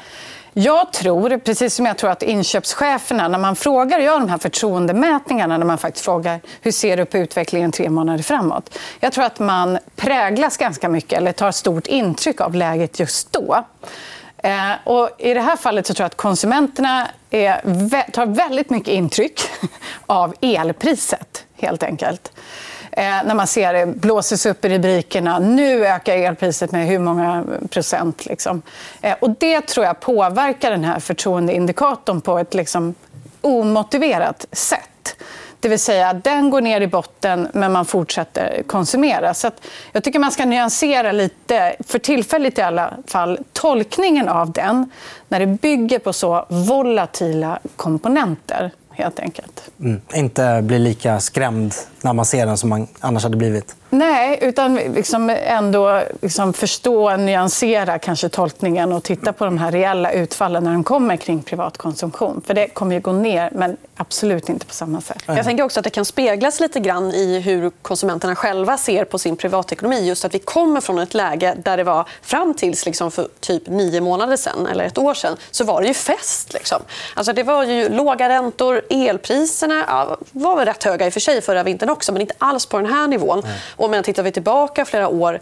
Jag 0.54 0.94
tror, 0.94 1.38
precis 1.38 1.76
som 1.76 1.86
jag 1.86 1.98
tror 1.98 2.10
att 2.10 2.24
inköpscheferna, 2.24 3.28
när 3.28 3.38
man 3.40 3.56
frågar, 3.56 4.00
gör 4.00 4.20
de 4.20 4.30
här 4.30 4.38
förtroendemätningarna, 4.38 5.58
när 5.58 5.66
man 5.66 5.78
faktiskt 5.78 6.06
frågar 6.06 6.40
hur 6.62 6.72
ser 6.72 6.98
du 6.98 7.06
på 7.06 7.18
utvecklingen 7.18 7.72
tre 7.72 7.90
månader 7.90 8.24
framåt. 8.24 8.78
Jag 9.00 9.14
tror 9.14 9.26
att 9.26 9.40
man 9.40 9.80
präglas 9.96 10.58
ganska 10.58 10.90
mycket, 10.90 11.18
eller 11.18 11.32
tar 11.32 11.52
stort 11.52 11.88
intryck 11.88 12.42
av 12.42 12.56
läget 12.56 13.00
just 13.00 13.32
då. 13.32 13.66
Eh, 14.38 14.72
och 14.84 15.10
I 15.18 15.34
det 15.34 15.42
här 15.42 15.56
fallet 15.56 15.88
så 15.88 15.94
tror 15.94 16.04
jag 16.04 16.08
att 16.08 16.18
konsumenterna 16.18 17.08
är, 17.30 18.12
tar 18.12 18.26
väldigt 18.26 18.70
mycket 18.70 18.94
intryck 18.94 19.42
av 20.06 20.34
elpriset, 20.42 21.46
helt 21.56 21.84
enkelt. 21.84 22.32
Eh, 22.98 23.24
när 23.26 23.36
man 23.36 23.48
ser 23.48 23.74
det 23.74 23.86
blåses 23.86 24.46
upp 24.46 24.66
i 24.66 24.70
rubrikerna. 24.70 25.40
Nu 25.40 25.86
ökar 25.86 26.18
elpriset 26.18 26.72
med 26.72 26.88
hur 26.88 27.00
många 27.00 27.44
procent. 27.70 28.26
Liksom. 28.26 28.62
Eh, 29.02 29.16
och 29.20 29.30
det 29.30 29.62
tror 29.62 29.86
jag 29.86 30.00
påverkar 30.00 30.72
den 30.72 30.84
här 30.84 31.00
förtroendeindikatorn 31.00 32.22
på 32.22 32.40
ett 32.40 32.54
liksom, 32.54 32.96
omotiverat 33.42 34.46
sätt. 34.52 35.16
Det 35.60 35.70
vill 35.70 35.80
säga, 35.80 36.14
den 36.14 36.50
går 36.50 36.62
ner 36.62 36.82
i 36.82 36.88
botten, 36.88 37.48
men 37.54 37.72
man 37.72 37.86
fortsätter 37.86 38.64
konsumera. 38.68 39.34
Så 39.34 39.52
jag 39.92 40.04
tycker 40.04 40.20
man 40.20 40.32
ska 40.32 40.46
nyansera 40.46 41.12
lite, 41.12 41.76
för 41.88 42.00
tillfället 42.00 42.58
i 42.58 42.62
alla 42.62 42.94
fall, 43.08 43.40
tolkningen 43.54 44.30
av 44.30 44.52
den 44.52 44.92
när 45.28 45.40
det 45.40 45.48
bygger 45.48 46.00
på 46.00 46.14
så 46.14 46.46
volatila 46.50 47.60
komponenter 47.76 48.72
helt 48.90 49.20
enkelt. 49.20 49.70
Mm. 49.80 50.02
Inte 50.14 50.62
bli 50.64 50.80
lika 50.80 51.20
skrämd 51.20 51.74
när 52.04 52.14
man 52.14 52.26
ser 52.26 52.46
den 52.46 52.58
som 52.58 52.70
man 52.70 52.88
annars 53.00 53.24
hade 53.24 53.38
blivit. 53.38 53.76
Nej, 53.90 54.40
utan 54.42 54.76
liksom 54.76 55.30
ändå 55.30 56.04
liksom 56.22 56.54
förstå, 56.54 57.16
nyansera 57.18 58.00
kanske 58.00 58.30
tolkningen 58.30 58.92
och 58.92 59.04
titta 59.04 59.34
på 59.34 59.46
de 59.46 59.58
här 59.58 59.72
reella 59.72 60.12
utfallen 60.12 60.64
när 60.64 60.74
de 60.74 60.84
kommer 60.84 61.18
kring 61.18 61.44
privatkonsumtion. 61.44 62.42
För 62.48 62.54
det 62.54 62.68
kommer 62.68 62.96
ju 62.96 63.02
gå 63.02 63.12
ner, 63.12 63.50
men 63.52 63.78
absolut 63.96 64.50
inte 64.50 64.66
på 64.66 64.74
samma 64.74 65.02
sätt. 65.02 65.24
Jag 65.26 65.46
tänker 65.46 65.64
också 65.64 65.80
att 65.80 65.84
det 65.84 65.90
kan 65.90 66.06
speglas 66.06 66.60
lite 66.60 66.80
grann 66.80 67.12
i 67.12 67.40
hur 67.40 67.70
konsumenterna 67.82 68.36
själva 68.36 68.78
ser 68.78 69.06
på 69.06 69.20
sin 69.20 69.36
privatekonomi. 69.36 70.08
Just 70.08 70.26
att 70.26 70.36
vi 70.36 70.40
kommer 70.40 70.82
från 70.82 71.00
ett 71.00 71.14
läge 71.14 71.56
där 71.64 71.78
det 71.78 71.84
var 71.84 72.08
fram 72.22 72.54
tills 72.54 72.86
liksom 72.86 73.12
för 73.12 73.28
typ 73.40 73.68
nio 73.68 74.02
månader 74.02 74.38
sen 74.38 74.68
eller 74.68 74.84
ett 74.84 74.98
år 74.98 75.14
sen 75.14 75.38
så 75.52 75.64
var 75.64 75.82
det 75.82 75.88
ju 75.88 75.94
fest. 75.94 76.54
Liksom. 76.54 76.82
Alltså 77.14 77.34
det 77.34 77.44
var 77.44 77.64
ju 77.64 77.90
låga 77.90 78.30
räntor, 78.30 78.82
elpriserna 78.90 79.84
ja, 79.88 80.18
var 80.32 80.56
väl 80.56 80.66
rätt 80.66 80.84
höga 80.84 81.06
i 81.06 81.10
och 81.10 81.14
för 81.14 81.20
sig 81.20 81.42
förra 81.42 81.64
vintern 81.64 81.90
också 81.94 82.12
men 82.12 82.22
inte 82.22 82.34
alls 82.38 82.66
på 82.66 82.78
den 82.78 82.86
här 82.86 83.08
nivån. 83.08 83.40
Mm. 83.40 83.52
Och 83.76 83.90
men 83.90 84.04
tittar 84.04 84.24
vi 84.24 84.32
tillbaka 84.32 84.86
flera 84.86 85.08
år, 85.08 85.40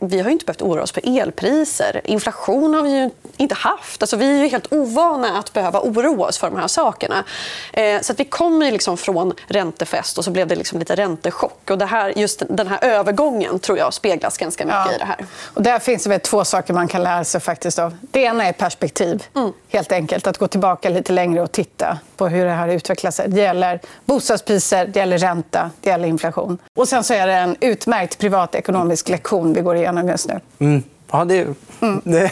vi 0.00 0.20
har 0.20 0.30
inte 0.30 0.44
behövt 0.44 0.62
oroa 0.62 0.82
oss 0.82 0.92
för 0.92 1.18
elpriser. 1.20 2.00
Inflation 2.04 2.74
har 2.74 2.82
vi 2.82 2.98
ju 2.98 3.10
inte 3.36 3.54
haft. 3.54 4.02
Alltså, 4.02 4.16
vi 4.16 4.42
är 4.42 4.48
helt 4.48 4.72
ovana 4.72 5.38
att 5.38 5.52
behöva 5.52 5.80
oroa 5.80 6.28
oss 6.28 6.38
för 6.38 6.50
de 6.50 6.58
här 6.58 6.68
sakerna. 6.68 7.24
Eh, 7.72 8.00
så 8.00 8.14
vi 8.14 8.24
kommer 8.24 8.72
liksom 8.72 8.96
från 8.96 9.32
räntefest 9.46 10.18
och 10.18 10.24
så 10.24 10.30
blev 10.30 10.46
det 10.46 10.54
liksom 10.54 10.78
lite 10.78 10.94
räntechock. 10.94 11.70
Och 11.70 11.78
det 11.78 11.86
här, 11.86 12.18
just 12.18 12.42
den 12.48 12.68
här 12.68 12.78
övergången 12.84 13.58
tror 13.58 13.78
jag 13.78 13.94
speglas 13.94 14.36
ganska 14.36 14.64
mycket 14.64 14.80
ja. 14.86 14.94
i 14.94 14.98
det 14.98 15.04
här. 15.04 15.26
Och 15.44 15.62
där 15.62 15.78
finns 15.78 16.04
det 16.04 16.18
två 16.18 16.44
saker 16.44 16.74
man 16.74 16.88
kan 16.88 17.02
lära 17.02 17.24
sig 17.24 17.40
faktiskt 17.40 17.78
av. 17.78 17.96
Det 18.00 18.20
ena 18.20 18.46
är 18.46 18.52
perspektiv. 18.52 19.24
Mm. 19.36 19.52
Helt 19.68 19.92
enkelt 19.92 20.26
att 20.26 20.38
gå 20.38 20.48
tillbaka 20.48 20.88
lite 20.88 21.12
längre 21.12 21.42
och 21.42 21.52
titta 21.52 21.98
på 22.16 22.28
hur 22.28 22.44
det 22.44 22.50
här 22.50 22.68
utvecklar 22.68 23.10
sig. 23.10 23.28
Det 23.28 23.40
gäller 23.40 23.80
bostadspriser, 24.04 24.86
det 24.86 24.98
gäller 24.98 25.18
ränta, 25.18 25.70
det 25.80 25.90
gäller 25.90 26.08
inflation. 26.08 26.58
Och 26.76 26.88
sen 26.88 27.04
så 27.04 27.14
är 27.14 27.26
det 27.26 27.32
en 27.32 27.56
utmärkt 27.60 28.18
privatekonomisk 28.18 29.08
lektion 29.08 29.52
vi 29.52 29.60
går 29.60 29.76
igenom 29.76 29.83
just 30.08 30.28
nu. 30.28 30.40
Mm. 30.58 30.82
Ja, 31.12 31.24
det, 31.24 31.46
mm. 31.80 32.00
det 32.04 32.30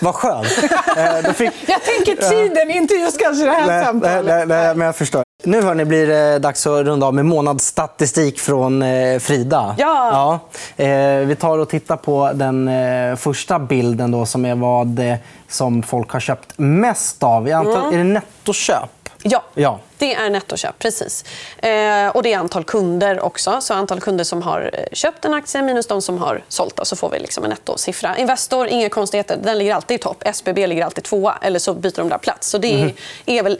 var 0.00 0.12
skönt. 0.12 0.46
Eh, 0.96 1.32
fick... 1.32 1.50
Jag 1.66 1.82
tänker 1.82 2.30
tiden, 2.30 2.70
inte 2.70 2.94
just 2.94 3.18
kanske 3.18 3.44
det 3.44 3.50
här 3.50 3.66
nej, 3.66 3.84
samtalet. 3.84 4.26
Nej, 4.26 4.46
nej, 4.46 4.74
men 4.74 4.86
jag 4.86 4.96
förstår. 4.96 5.22
Nu 5.44 5.62
hörni, 5.62 5.84
blir 5.84 6.06
det 6.06 6.38
dags 6.38 6.66
att 6.66 6.86
runda 6.86 7.06
av 7.06 7.14
med 7.14 7.26
månadsstatistik 7.26 8.40
från 8.40 8.82
eh, 8.82 9.18
Frida. 9.18 9.74
Ja. 9.78 10.40
ja. 10.76 10.84
Eh, 10.84 11.26
vi 11.26 11.36
tar 11.36 11.58
och 11.58 11.68
tittar 11.68 11.96
på 11.96 12.30
den 12.34 12.70
första 13.16 13.58
bilden 13.58 14.10
då, 14.10 14.26
som 14.26 14.44
är 14.44 14.54
vad 14.54 15.00
som 15.48 15.82
folk 15.82 16.10
har 16.10 16.20
köpt 16.20 16.52
mest 16.56 17.22
av. 17.22 17.48
I 17.48 17.52
antal, 17.52 17.76
mm. 17.76 17.94
Är 17.94 17.98
det 17.98 18.04
nettoköp? 18.04 19.03
Ja, 19.26 19.42
ja. 19.54 19.80
det 19.98 20.14
är 20.14 20.30
nettoköp. 20.30 20.78
precis. 20.78 21.24
Eh, 21.58 22.08
och 22.08 22.22
Det 22.22 22.32
är 22.32 22.38
antal 22.38 22.64
kunder 22.64 23.20
också. 23.20 23.60
Så 23.60 23.74
Antal 23.74 24.00
kunder 24.00 24.24
som 24.24 24.42
har 24.42 24.70
eh, 24.72 24.84
köpt 24.92 25.24
en 25.24 25.34
aktie 25.34 25.62
minus 25.62 25.86
de 25.86 26.02
som 26.02 26.18
har 26.18 26.42
sålt. 26.48 26.80
så 26.82 26.96
får 26.96 27.10
vi 27.10 27.18
liksom 27.18 27.44
en 27.44 27.50
nettosiffra. 27.50 28.18
Investor, 28.18 28.66
inga 28.66 28.88
konstigheter. 28.88 29.38
Den 29.42 29.58
ligger 29.58 29.74
alltid 29.74 29.94
i 29.94 29.98
topp. 29.98 30.22
SBB 30.26 30.66
ligger 30.66 30.84
alltid 30.84 31.04
tvåa. 31.04 31.38
Eller 31.42 31.58
så 31.58 31.74
byter 31.74 31.96
de 31.96 32.08
där 32.08 32.18
plats. 32.18 32.48
Så 32.48 32.58
det 32.58 32.74
mm. 32.74 32.94
är 33.26 33.42
väl 33.42 33.58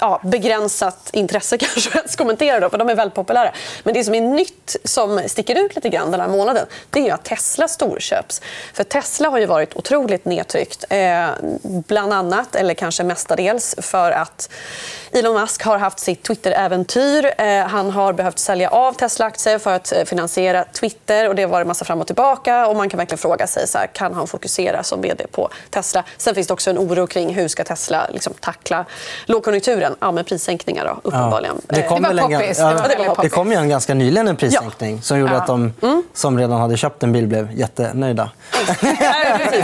ja, 0.00 0.20
begränsat 0.24 1.10
intresse 1.12 1.58
kanske 1.58 2.00
att 2.00 2.16
kommentera 2.16 2.60
då, 2.60 2.70
för 2.70 2.78
de 2.78 2.88
är 2.88 2.94
väldigt 2.94 3.14
populära. 3.14 3.52
Men 3.82 3.94
det 3.94 4.04
som 4.04 4.14
är 4.14 4.20
nytt 4.20 4.76
som 4.84 5.20
sticker 5.26 5.64
ut 5.64 5.74
lite 5.74 5.88
grann 5.88 6.10
den 6.10 6.20
här 6.20 6.28
månaden 6.28 6.66
det 6.90 7.08
är 7.08 7.14
att 7.14 7.24
Tesla 7.24 7.68
storköps. 7.68 8.42
För 8.72 8.84
Tesla 8.84 9.28
har 9.28 9.38
ju 9.38 9.46
varit 9.46 9.76
otroligt 9.76 10.24
nedtryckt. 10.24 10.84
Eh, 10.88 11.28
bland 11.62 12.12
annat, 12.12 12.54
eller 12.54 12.74
kanske 12.74 13.04
mestadels, 13.04 13.74
för 13.78 14.10
att 14.10 14.50
Elon 15.12 15.40
Musk 15.40 15.62
har 15.62 15.78
haft 15.78 15.98
sitt 15.98 16.22
Twitter-äventyr. 16.22 17.32
Eh, 17.38 17.66
han 17.66 17.90
har 17.90 18.12
behövt 18.12 18.38
sälja 18.38 18.70
av 18.70 18.92
Tesla-aktier 18.92 19.58
för 19.58 19.74
att 19.74 19.92
eh, 19.92 20.04
finansiera 20.04 20.64
Twitter. 20.64 21.28
och 21.28 21.34
Det 21.34 21.42
har 21.42 21.50
varit 21.50 21.66
massa 21.66 21.84
fram 21.84 22.00
och 22.00 22.06
tillbaka. 22.06 22.66
och 22.66 22.76
Man 22.76 22.88
kan 22.88 22.98
verkligen 22.98 23.18
fråga 23.18 23.46
sig 23.46 23.68
så 23.68 23.78
här, 23.78 23.86
kan 23.86 24.14
han 24.14 24.26
fokusera 24.26 24.82
som 24.82 25.02
vd 25.02 25.26
på 25.30 25.50
Tesla. 25.70 26.04
Sen 26.16 26.34
finns 26.34 26.46
det 26.46 26.52
också 26.52 26.70
en 26.70 26.78
oro 26.78 27.06
kring 27.06 27.34
hur 27.34 27.48
ska 27.48 27.64
Tesla 27.64 28.06
liksom, 28.12 28.34
tackla 28.40 28.84
lågkonjunkturen. 29.26 29.85
Ja, 30.00 30.12
med 30.12 30.26
prissänkningar, 30.26 30.84
då, 30.84 31.00
uppenbarligen. 31.02 31.60
Ja. 31.68 31.76
Det, 31.76 31.82
kom 31.82 32.02
det 32.02 32.08
var 32.14 32.22
poppis. 32.22 32.58
Ja, 32.58 32.66
det, 32.66 33.08
var 33.08 33.22
det 33.22 33.28
kom 33.28 33.52
ju 33.52 33.58
en 33.58 33.68
ganska 33.68 33.94
nyligen 33.94 34.28
en 34.28 34.36
prissänkning 34.36 34.96
ja. 34.96 35.02
som 35.02 35.18
gjorde 35.18 35.36
att 35.36 35.46
de 35.46 35.72
mm. 35.82 36.02
som 36.14 36.38
redan 36.38 36.60
hade 36.60 36.76
köpt 36.76 37.02
en 37.02 37.12
bil 37.12 37.26
blev 37.26 37.52
jättenöjda. 37.52 38.30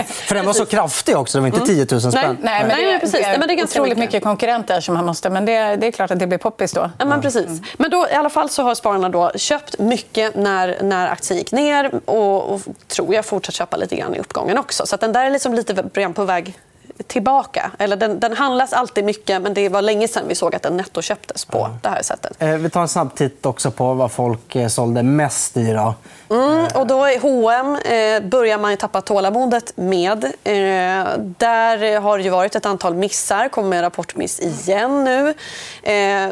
för 0.09 0.35
den 0.35 0.47
var 0.47 0.53
så 0.53 0.67
kraftig 0.67 1.17
också. 1.17 1.39
Det 1.39 1.41
var 1.41 1.47
inte 1.47 1.67
10 1.67 1.87
000 1.91 2.01
spänn. 2.01 2.13
Nej, 2.15 2.37
nej, 2.41 2.65
men 2.67 2.93
det, 2.93 2.99
precis. 2.99 3.21
Det 3.21 3.25
är, 3.25 3.39
det 3.47 3.53
är 3.53 3.57
ganska 3.57 3.81
otroligt 3.81 3.99
mycket 3.99 4.23
konkurrenter 4.23 4.81
som 4.81 4.97
han 4.97 5.05
måste... 5.07 5.31
Men 5.31 5.45
det, 5.45 5.77
det 5.77 5.87
är 5.87 5.91
klart 5.91 6.11
att 6.11 6.19
det 6.19 6.27
blir 6.27 6.39
poppis 6.39 6.73
då. 6.73 6.91
Ja, 6.99 7.05
men 7.05 7.23
precis. 7.23 7.47
Mm. 7.47 7.63
Men 7.77 7.91
då, 7.91 8.07
i 8.13 8.15
alla 8.15 8.31
fall 8.31 8.49
så 8.49 8.63
har 8.63 8.75
spararna 8.75 9.09
då 9.09 9.33
köpt 9.35 9.79
mycket 9.79 10.35
när, 10.35 10.83
när 10.83 11.09
aktien 11.09 11.39
gick 11.39 11.53
ner 11.53 12.01
och, 12.05 12.55
och 12.55 12.61
tror 12.89 13.15
jag 13.15 13.25
fortsatt 13.25 13.55
köpa 13.55 13.77
lite 13.77 13.97
grann 13.97 14.15
i 14.15 14.19
uppgången 14.19 14.59
också. 14.59 14.87
Så 14.87 14.97
den 14.97 15.13
där 15.13 15.27
är 15.27 15.31
liksom 15.31 15.55
lite 15.55 15.75
på 16.15 16.25
väg 16.25 16.55
tillbaka. 17.03 17.71
Eller 17.79 17.97
den, 17.97 18.21
den 18.21 18.33
handlas 18.33 18.73
alltid 18.73 19.05
mycket, 19.05 19.43
men 19.43 19.55
det 19.55 19.69
var 19.69 19.83
länge 19.83 20.09
sedan 20.09 20.25
vi 20.29 20.35
såg 20.35 20.55
att 20.55 20.63
den 20.63 20.77
nettoköptes 20.77 21.45
på 21.45 21.71
det 21.83 21.89
här 21.89 22.03
sättet. 22.03 22.37
Eh, 22.39 22.49
vi 22.49 22.71
tar 22.71 22.81
en 22.81 22.89
snabb 22.89 23.15
titt 23.15 23.47
också 23.47 23.71
på 23.71 23.95
vad 23.95 24.13
folk 24.13 24.57
eh, 24.57 24.69
sålde 24.69 25.03
mest 25.03 25.57
i. 25.57 25.73
Då. 25.73 25.95
Mm, 26.31 26.67
och 26.75 26.87
då 26.87 27.05
är 27.05 27.21
H&M 27.21 27.77
eh, 27.77 28.29
börjar 28.29 28.59
man 28.59 28.77
tappa 28.77 29.01
tålamodet 29.01 29.73
med. 29.77 30.25
Eh, 30.25 31.05
där 31.19 32.01
har 32.01 32.19
det 32.19 32.31
varit 32.31 32.55
ett 32.55 32.67
antal 32.67 32.95
missar. 32.95 33.49
kommer 33.49 33.69
med 33.69 33.77
en 33.77 33.83
rapportmiss 33.83 34.41
igen 34.41 35.05
nu. 35.05 35.35
Eh, 35.83 36.31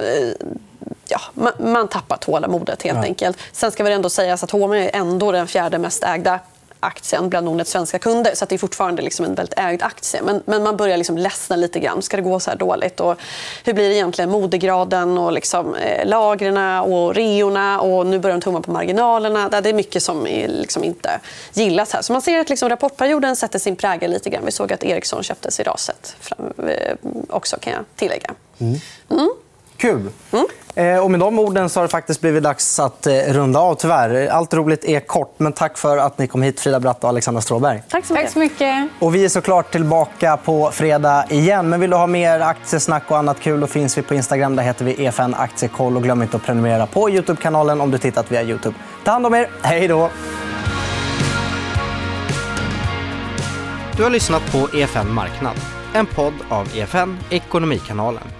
ja, 1.09 1.21
man, 1.35 1.53
man 1.59 1.89
tappar 1.89 2.17
tålamodet, 2.17 2.83
helt 2.83 2.99
ja. 2.99 3.05
enkelt. 3.05 3.39
Sen 3.53 3.71
ska 3.71 3.85
vi 3.85 3.93
ändå 3.93 4.11
säga 4.11 4.35
att 4.35 4.51
H&M 4.51 4.73
är 4.73 4.91
ändå 4.93 5.33
den 5.33 5.47
fjärde 5.47 5.79
mest 5.79 6.05
ägda 6.05 6.41
aktien 6.81 7.29
bland 7.29 7.47
Nordnets 7.47 7.71
svenska 7.71 7.99
kunder. 7.99 8.35
Så 8.35 8.45
det 8.45 8.55
är 8.55 8.59
fortfarande 8.59 9.03
liksom 9.03 9.25
en 9.25 9.35
väldigt 9.35 9.59
ägd 9.59 9.83
aktie. 9.83 10.23
Men, 10.23 10.43
men 10.45 10.63
man 10.63 10.77
börjar 10.77 10.97
liksom 10.97 11.19
ledsna 11.19 11.57
lite 11.57 11.81
grann. 11.81 12.03
Ska 12.03 12.17
det 12.17 12.23
gå 12.23 12.41
så 12.41 12.51
här 12.51 12.57
dåligt? 12.57 13.01
Och 13.01 13.21
hur 13.65 13.73
blir 13.73 13.89
det 13.89 13.95
egentligen 13.95 14.31
modegraden 14.31 15.19
och 15.19 15.33
liksom, 15.33 15.75
eh, 15.75 16.07
lagren 16.07 16.57
och 16.81 17.15
reorna? 17.15 17.81
Och 17.81 18.07
nu 18.07 18.19
börjar 18.19 18.37
de 18.37 18.43
tumma 18.43 18.61
på 18.61 18.71
marginalerna. 18.73 19.49
Det 19.49 19.69
är 19.69 19.73
mycket 19.73 20.03
som 20.03 20.27
liksom 20.49 20.85
inte 20.85 21.21
gillas 21.53 21.93
här. 21.93 22.03
Så 22.03 22.13
man 22.13 22.23
ser 22.23 22.39
att 22.39 22.49
liksom 22.49 22.69
rapportperioden 22.69 23.37
sätter 23.37 23.59
sin 23.59 23.77
prägel 23.77 24.11
lite 24.11 24.31
grann. 24.31 24.45
Vi 24.45 24.53
såg 24.53 24.73
att 24.73 24.85
Ericsson 24.85 25.23
köptes 25.23 25.61
i 25.61 25.63
raset 25.63 26.17
fram, 26.21 26.69
eh, 26.69 26.95
också 27.29 27.57
kan 27.61 27.73
jag 27.73 27.83
tillägga. 27.97 28.35
Mm. 28.59 28.81
Mm. 29.11 29.31
Kul. 29.81 30.11
Mm. 30.33 30.47
Eh, 30.75 31.05
och 31.05 31.11
med 31.11 31.21
de 31.21 31.39
orden 31.39 31.69
så 31.69 31.81
har 31.81 31.83
det 31.83 31.91
faktiskt 31.91 32.21
blivit 32.21 32.43
dags 32.43 32.79
att 32.79 33.07
eh, 33.07 33.15
runda 33.15 33.61
av. 33.61 33.75
Tyvärr. 33.75 34.29
Allt 34.29 34.55
roligt 34.55 34.85
är 34.85 35.01
kort, 35.01 35.35
men 35.37 35.53
tack 35.53 35.79
för 35.79 35.97
att 35.97 36.19
ni 36.19 36.27
kom 36.27 36.43
hit, 36.43 36.61
Frida 36.61 36.81
Bratt 36.81 37.05
och 37.05 37.11
Alexandra 37.11 37.41
Stråberg. 37.41 37.83
Tack 37.89 38.05
så 38.05 38.13
mycket. 38.13 38.25
Tack 38.27 38.33
så 38.33 38.39
mycket. 38.39 38.89
Och 38.99 39.15
vi 39.15 39.25
är 39.25 39.29
såklart 39.29 39.73
tillbaka 39.73 40.37
på 40.37 40.71
fredag 40.71 41.25
igen. 41.29 41.69
Men 41.69 41.81
vill 41.81 41.91
du 41.91 41.97
ha 41.97 42.07
mer 42.07 42.41
aktiesnack 42.41 43.11
och 43.11 43.19
annat 43.19 43.41
kul, 43.41 43.61
då 43.61 43.67
finns 43.67 43.99
vi 43.99 44.03
på 44.03 44.15
Instagram. 44.15 44.57
Där 44.57 44.63
heter 44.63 44.85
vi 44.85 45.05
EFN 45.05 45.35
Aktiekoll. 45.35 45.97
Och 45.97 46.03
glöm 46.03 46.23
inte 46.23 46.37
att 46.37 46.43
prenumerera 46.43 46.87
på 46.87 47.11
Youtube-kanalen 47.11 47.81
om 47.81 47.91
du 47.91 47.99
tittat 47.99 48.33
via 48.33 48.43
Youtube. 48.43 48.77
Ta 49.05 49.11
hand 49.11 49.27
om 49.27 49.35
er. 49.35 49.49
Hej 49.63 49.89
då! 49.89 50.11
Du 53.97 54.03
har 54.03 54.11
lyssnat 54.11 54.53
på 54.53 54.77
EFN 54.77 55.11
Marknad, 55.15 55.57
en 55.95 56.07
podd 56.07 56.35
av 56.49 56.69
EFN 56.77 57.19
Ekonomikanalen. 57.31 58.40